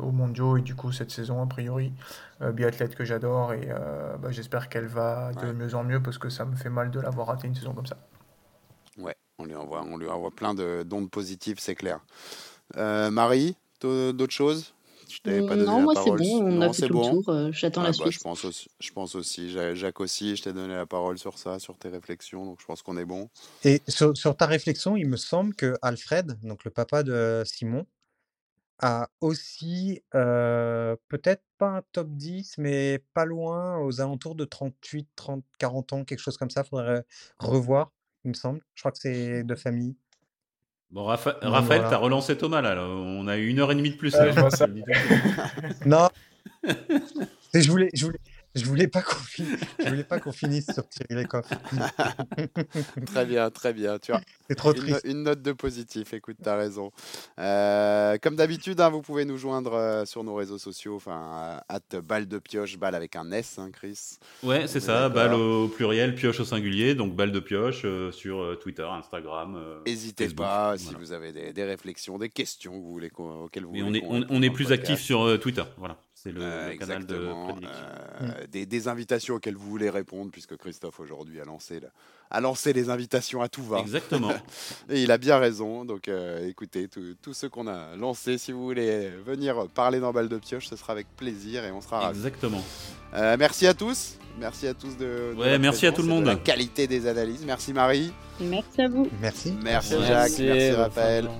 [0.00, 1.92] au mondiaux et du coup cette saison a priori,
[2.42, 5.52] euh, biathlète que j'adore et euh, bah, j'espère qu'elle va de Ouais.
[5.52, 7.86] mieux en mieux parce que ça me fait mal de l'avoir raté une saison comme
[7.86, 7.96] ça.
[8.98, 12.00] Ouais, on lui envoie, on lui envoie plein de d'ondes positives, c'est clair.
[12.76, 14.72] Euh, Marie, d'autres choses?
[15.08, 17.00] Je t'avais pas donné non, la moi c'est bon, on Non, a fait tout le
[17.00, 17.22] bon.
[17.22, 17.28] tour.
[17.30, 18.14] euh, J'attends Ah la bah, suite.
[18.14, 19.50] je pense aussi, je pense aussi.
[19.50, 22.66] Ja- Jacques aussi, je t'ai donné la parole sur ça, sur tes réflexions, donc je
[22.66, 23.28] pense qu'on est bon.
[23.64, 27.86] Et sur, sur ta réflexion, il me semble que Alfred, donc le papa de Simon,
[28.78, 35.08] a aussi euh, peut-être pas un top 10, mais pas loin, aux alentours de 38,
[35.16, 36.64] 30, 40 ans, quelque chose comme ça.
[36.64, 37.04] Faudrait
[37.38, 37.92] revoir,
[38.24, 38.62] il me semble.
[38.74, 39.96] Je crois que c'est de famille.
[40.92, 41.88] Bon, Rapha- Raphaël, voilà.
[41.90, 42.82] t'as relancé Thomas là, là.
[42.84, 44.12] On a eu une heure et demie de plus.
[44.14, 44.32] Ouais, là.
[44.32, 44.66] je vois ça.
[45.86, 46.08] Non,
[47.54, 48.18] Et je voulais, je voulais,
[48.54, 51.46] je voulais pas qu'on finisse, je voulais pas qu'on finisse sur Thierry Lecoff.
[53.06, 53.98] très bien, très bien.
[53.98, 55.00] Tu as C'est trop une, triste.
[55.04, 56.12] une note de positif.
[56.14, 56.90] Écoute, t'as raison.
[57.38, 62.00] Euh, comme d'habitude, hein, vous pouvez nous joindre euh, sur nos réseaux sociaux, enfin, at
[62.02, 64.18] balle de pioche, balle avec un S, hein, Chris.
[64.42, 65.08] Ouais, c'est ça.
[65.08, 66.94] Balle au pluriel, pioche au singulier.
[66.94, 69.56] Donc balle de pioche euh, sur euh, Twitter, Instagram.
[69.56, 70.98] euh, N'hésitez pas si voilà.
[70.98, 73.86] vous avez des, des réflexions, des questions que vous voulez qu'on- auxquelles vous Mais on
[73.86, 75.62] voulez est, on, on est plus actif sur euh, Twitter.
[75.78, 77.84] Voilà, c'est le, Euh, le canal de prédilection.
[78.22, 81.80] Euh, des, des invitations auxquelles vous voulez répondre, puisque Christophe aujourd'hui a lancé,
[82.30, 83.78] a lancé les invitations à tout va.
[83.78, 84.32] Exactement.
[84.90, 85.84] Et il a bien raison.
[85.84, 86.88] Donc euh, écoutez,
[87.22, 90.76] tous ceux qu'on a lancés, si vous voulez venir parler dans Balle de Pioche, ce
[90.76, 92.18] sera avec plaisir et on sera ravis.
[92.18, 92.62] Exactement.
[93.14, 94.16] Euh, merci à tous.
[94.38, 95.32] Merci à tous de.
[95.34, 96.24] de Ouais, merci à tout le et de monde.
[96.26, 97.44] La qualité des analyses.
[97.44, 98.12] Merci Marie.
[98.40, 99.08] Merci à vous.
[99.20, 99.52] Merci.
[99.62, 100.32] Merci Jacques.
[100.38, 101.30] Merci enfin, Raphaël.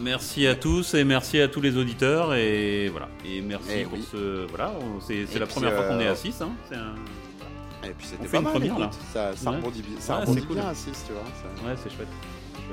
[0.00, 3.08] Merci à tous et merci à tous les auditeurs et voilà.
[3.24, 4.04] Et merci Eh pour oui.
[4.10, 4.72] ce voilà.
[5.06, 6.50] C'est la première fois qu'on est euh, à 6 hein.
[6.72, 8.52] Un- Et puis c'était pas une mal.
[8.52, 8.84] première, écoute.
[8.84, 8.90] là.
[9.12, 9.56] Ça, ça Ouais.
[9.56, 10.56] rebondit, bien- ça Ouais, rebondit cool.
[10.56, 11.22] bien à 6, tu vois.
[11.24, 12.08] Ça- Ouais, c'est chouette.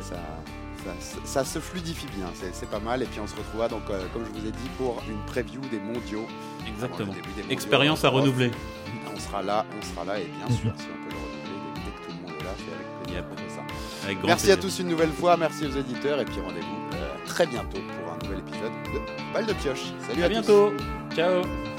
[0.01, 0.15] ça,
[0.85, 3.01] ça, ça se fluidifie bien, c'est pas mal.
[3.03, 5.59] Et puis on se retrouvera donc, euh, comme je vous ai dit, pour une preview
[5.71, 6.25] des mondiaux.
[6.67, 7.11] Exactement.
[7.13, 8.51] Des mondiaux Expérience à renouveler.
[9.13, 11.81] On sera là, on sera là, et bien sûr, si on peut le renouveler, dès,
[11.91, 13.49] que tout le monde est là, c'est avec plaisir Yep.
[13.49, 14.05] ça.
[14.05, 17.45] Avec Merci à tous une nouvelle fois, merci aux éditeurs, et puis rendez-vous euh, très
[17.45, 19.93] bientôt pour un nouvel épisode de Balle de Pioche.
[20.07, 20.33] Salut à, À tous.
[20.33, 20.73] bientôt.
[21.15, 21.76] Ciao.